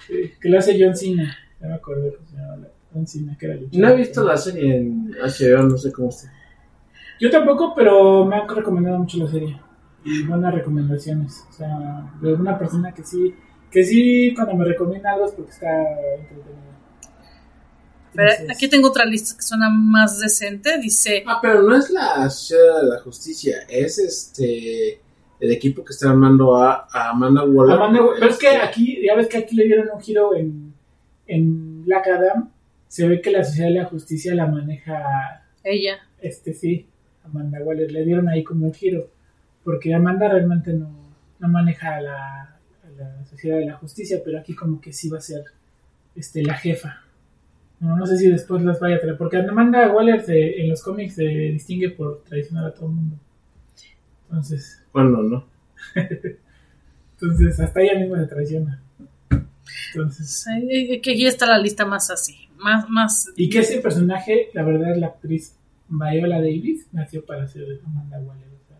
[0.05, 1.37] Sí, que lo hace John Cena.
[1.61, 2.37] Ya me acordé cómo se
[2.93, 3.79] John Cena, que era luchador.
[3.87, 6.31] No he visto la serie en HBO, no sé cómo está.
[7.21, 9.59] Yo tampoco, pero me han recomendado mucho la serie.
[10.05, 11.45] Y buenas recomendaciones.
[11.49, 13.35] O sea, de una persona que sí,
[13.69, 15.69] que sí, cuando me recomienda algo es porque está
[16.17, 16.78] entretenida.
[18.13, 20.77] Pero Entonces, aquí tengo otra lista que suena más decente.
[20.79, 24.99] Dice, Ah, pero no es la Sociedad de la Justicia, es este
[25.39, 27.75] el equipo que está armando a, a Amanda Waller.
[27.77, 30.73] Amanda, pero es que Este, aquí, ya ves que aquí le dieron un giro en,
[31.27, 32.49] en Black Adam.
[32.89, 35.99] Se ve que la Sociedad de la Justicia la maneja ella.
[36.21, 36.87] este sí,
[37.23, 39.09] Amanda Waller, le dieron ahí como un giro,
[39.63, 40.89] porque Amanda realmente no,
[41.39, 42.41] no maneja a la,
[42.83, 45.43] a la Sociedad de la Justicia, pero aquí como que sí va a ser
[46.15, 47.03] este la jefa.
[47.79, 50.83] No, no sé si después las vaya a traer, porque Amanda Waller se- en los
[50.83, 53.15] cómics se distingue por traicionar a todo el mundo.
[54.29, 55.45] Entonces, Bueno, no.
[57.21, 58.81] entonces hasta ella misma se traiciona.
[59.93, 62.35] Entonces, Sí, que aquí está la lista más así.
[62.57, 63.31] Más, más.
[63.37, 65.55] y que ese personaje, la verdad, la actriz
[65.87, 68.47] Viola Davis nació para ser Amanda Waller.
[68.47, 68.77] o sea,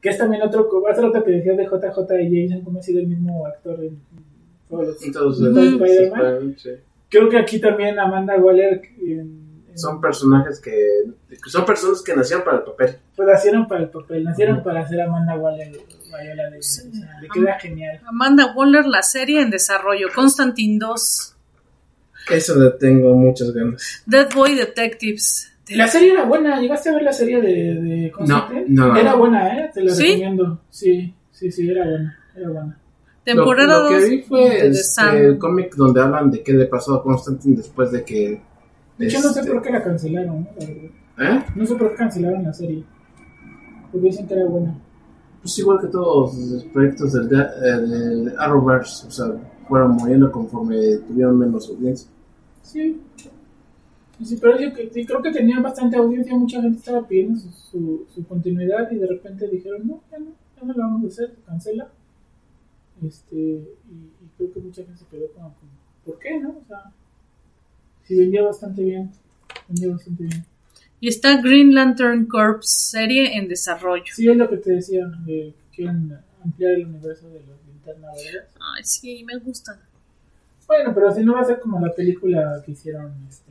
[0.00, 2.82] que es también otro, hace lo que te decía de JJ y Jason, como ha
[2.82, 3.98] sido el mismo actor en,
[4.70, 5.56] en todos los.
[5.56, 6.54] Spider-Man.
[6.56, 6.70] sí.
[7.08, 10.74] Creo que aquí también Amanda Waller en, en son personajes que,
[11.46, 12.96] son personas que nacieron para el papel.
[13.16, 16.82] Pues nacieron para el papel, nacieron para hacer Amanda Waller, Viola Davis.
[16.82, 16.88] Sí.
[16.88, 18.00] O sea, le queda genial.
[18.06, 20.08] Amanda Waller, la serie en desarrollo.
[20.14, 21.36] Constantine 2.
[22.30, 24.02] Eso le tengo muchas ganas.
[24.04, 25.52] Dead Boy Detectives.
[25.70, 28.64] La serie era buena, ¿llegaste a ver la serie de, de Constantine?
[28.68, 29.00] No, no, no.
[29.00, 29.70] Era buena, ¿eh?
[29.72, 30.06] Te la ¿Sí?
[30.06, 30.60] recomiendo.
[30.70, 32.78] Sí, sí, sí, era buena, era buena.
[33.34, 36.66] Temporada lo, lo que 2 vi fue este, el cómic donde hablan de qué le
[36.66, 38.40] pasó a Constantine después de que...
[38.98, 40.48] De hecho, no sé este, por qué la cancelaron, ¿no?
[40.58, 41.38] La verdad.
[41.46, 41.52] ¿eh?
[41.54, 42.84] No sé por qué cancelaron la serie.
[43.92, 44.74] Porque dicen que era buena.
[45.40, 49.26] Pues igual que todos los proyectos del, de- eh, del Arrowverse, o sea,
[49.68, 52.10] fueron muriendo conforme tuvieron menos audiencia.
[52.62, 53.00] Sí.
[54.24, 58.06] Sí, pero yo sí, creo que tenían bastante audiencia, mucha gente estaba pidiendo su, su,
[58.12, 60.26] su continuidad y de repente dijeron, no, ya no,
[60.56, 61.88] ya no la vamos a hacer, cancela.
[63.06, 65.70] Este, y, y creo que mucha gente se quedó como, como,
[66.04, 66.50] ¿por qué, no?
[66.50, 66.92] O sea,
[68.04, 69.10] sí vendía bastante bien,
[69.68, 70.44] vendía bastante bien.
[71.00, 74.12] Y está Green Lantern Corps serie en desarrollo.
[74.12, 78.08] Sí, es lo que te decía, de que quieren ampliar el universo de los linterna
[78.08, 78.48] verdes.
[78.60, 79.78] Ay, sí, me gustan.
[80.66, 83.47] Bueno, pero si no va a ser como la película que hicieron, este...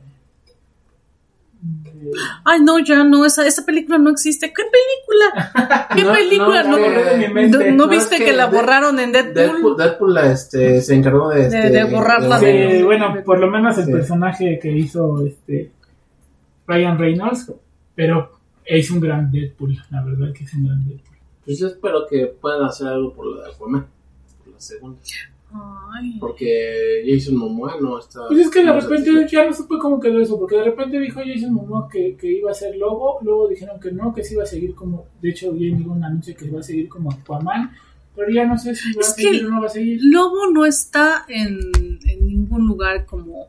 [2.44, 4.52] Ay, no, ya no, esa, esa película no existe.
[4.52, 5.88] ¿Qué película?
[5.94, 6.62] ¿Qué No, película?
[6.62, 7.58] no, ¿No, es que- de mi mente.
[7.58, 9.34] ¿no- no No, viste es que, que la de- borraron en Deadpool?
[9.34, 11.42] Deadpool, Deadpool este, se encargó de...
[11.42, 13.92] Este, de borrarla de- bueno, por lo menos el Sí.
[13.92, 15.70] personaje que hizo este
[16.66, 17.52] Ryan Reynolds,
[17.94, 21.16] pero es un gran Deadpool, la verdad que es un gran Deadpool.
[21.44, 23.86] Pues yo espero que puedan hacer algo por la de Aquaman,
[24.44, 25.00] por la segunda.
[25.50, 26.18] Ay.
[26.20, 28.20] Porque Jason Momoa no está...
[28.28, 29.36] Pues es que de no repente satisfecho.
[29.36, 32.50] ya no supe cómo quedó eso, porque de repente dijo Jason Momoa que, que iba
[32.50, 35.52] a ser Lobo, luego dijeron que no, que se iba a seguir como, de hecho
[35.52, 37.72] vi en un anuncio que iba a seguir como Aquaman,
[38.14, 39.98] pero ya no sé si va Es a seguir que- o no va a seguir.
[40.02, 41.58] Lobo no está en,
[42.06, 43.46] en ningún lugar como...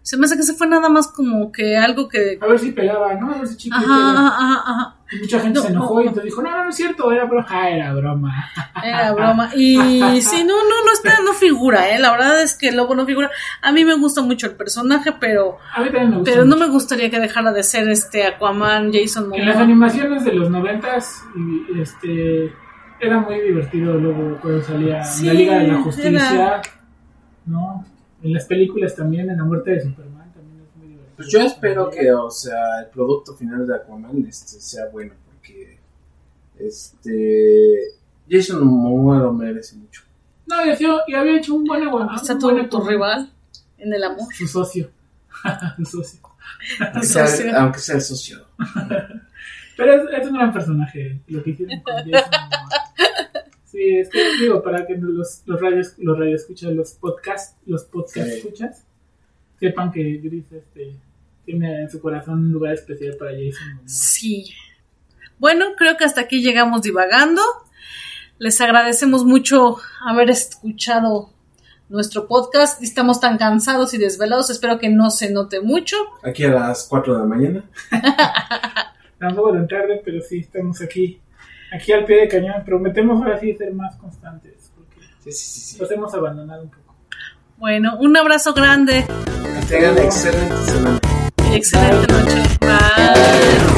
[0.00, 2.36] Se me hace que se fue nada más como que algo que...
[2.40, 3.34] A ver si pegaba, ¿no?
[3.34, 4.96] A ver si chico ajá, ajá, ajá.
[5.20, 6.08] Mucha gente No, se enojó no, y no.
[6.10, 7.46] entonces dijo, no, no, no es cierto, era broma.
[7.50, 8.50] Ah, era broma.
[8.84, 9.50] Era broma.
[9.54, 9.76] Y
[10.22, 11.98] sí, no, no, no está, no figura, ¿eh?
[11.98, 13.30] La verdad es que el lobo no figura.
[13.60, 16.56] A mí me gusta mucho el personaje, pero, A mí también me gusta pero no
[16.56, 16.66] mucho.
[16.68, 19.62] me gustaría que dejara de ser este Aquaman, Jason En las Momoa.
[19.64, 21.22] animaciones de los noventas,
[21.78, 22.52] este,
[23.00, 26.62] era muy divertido luego cuando salía Sí, en la Liga de la Justicia, era.
[27.46, 27.84] ¿no?
[28.22, 31.11] En las películas también, en la muerte de Superman también es muy divertido.
[31.22, 35.78] Pues yo espero que, o sea, el producto final de Aquaman este, sea bueno, porque
[36.58, 37.78] este
[38.28, 40.02] Jason Momoa lo merece mucho.
[40.46, 42.14] No, y, hacía- y había hecho un buen aguante.
[42.16, 42.88] Está tu, Aquaman.
[42.88, 43.32] rival
[43.78, 44.32] en el amor.
[44.34, 44.90] Su socio.
[45.78, 46.20] Su socio.
[46.96, 47.58] O sea, socio.
[47.58, 48.46] aunque sea el socio.
[49.76, 52.68] Pero es, es un gran personaje, lo que hicieron con Jason Momoa.
[53.64, 57.84] Sí, es que digo, para que los, los radios, los radios escuchas, los podcasts, los
[57.84, 58.34] podcast Sí.
[58.34, 58.84] escuchas,
[59.58, 60.94] sepan que Gris este,
[61.44, 63.80] tiene en su corazón un lugar especial para Jason.
[63.86, 64.52] Sí.
[65.38, 67.42] Bueno, creo que hasta aquí llegamos divagando.
[68.38, 71.30] Les agradecemos mucho haber escuchado
[71.88, 72.82] nuestro podcast.
[72.82, 74.50] Estamos tan cansados y desvelados.
[74.50, 75.96] Espero que no se note mucho.
[76.24, 77.64] Aquí a las 4 de la mañana.
[79.18, 81.20] Tampoco tan tarde, pero sí, estamos aquí,
[81.72, 82.64] aquí al pie de cañón.
[82.64, 85.60] Prometemos ahora sí ser más constantes, porque Sí, sí, sí.
[85.60, 85.78] sí.
[85.78, 86.96] los hemos abandonado un poco.
[87.58, 89.06] Bueno, un abrazo grande
[89.60, 90.98] Que tengan excelente semana.
[91.54, 92.42] Excelente noche.
[92.60, 93.71] Bye.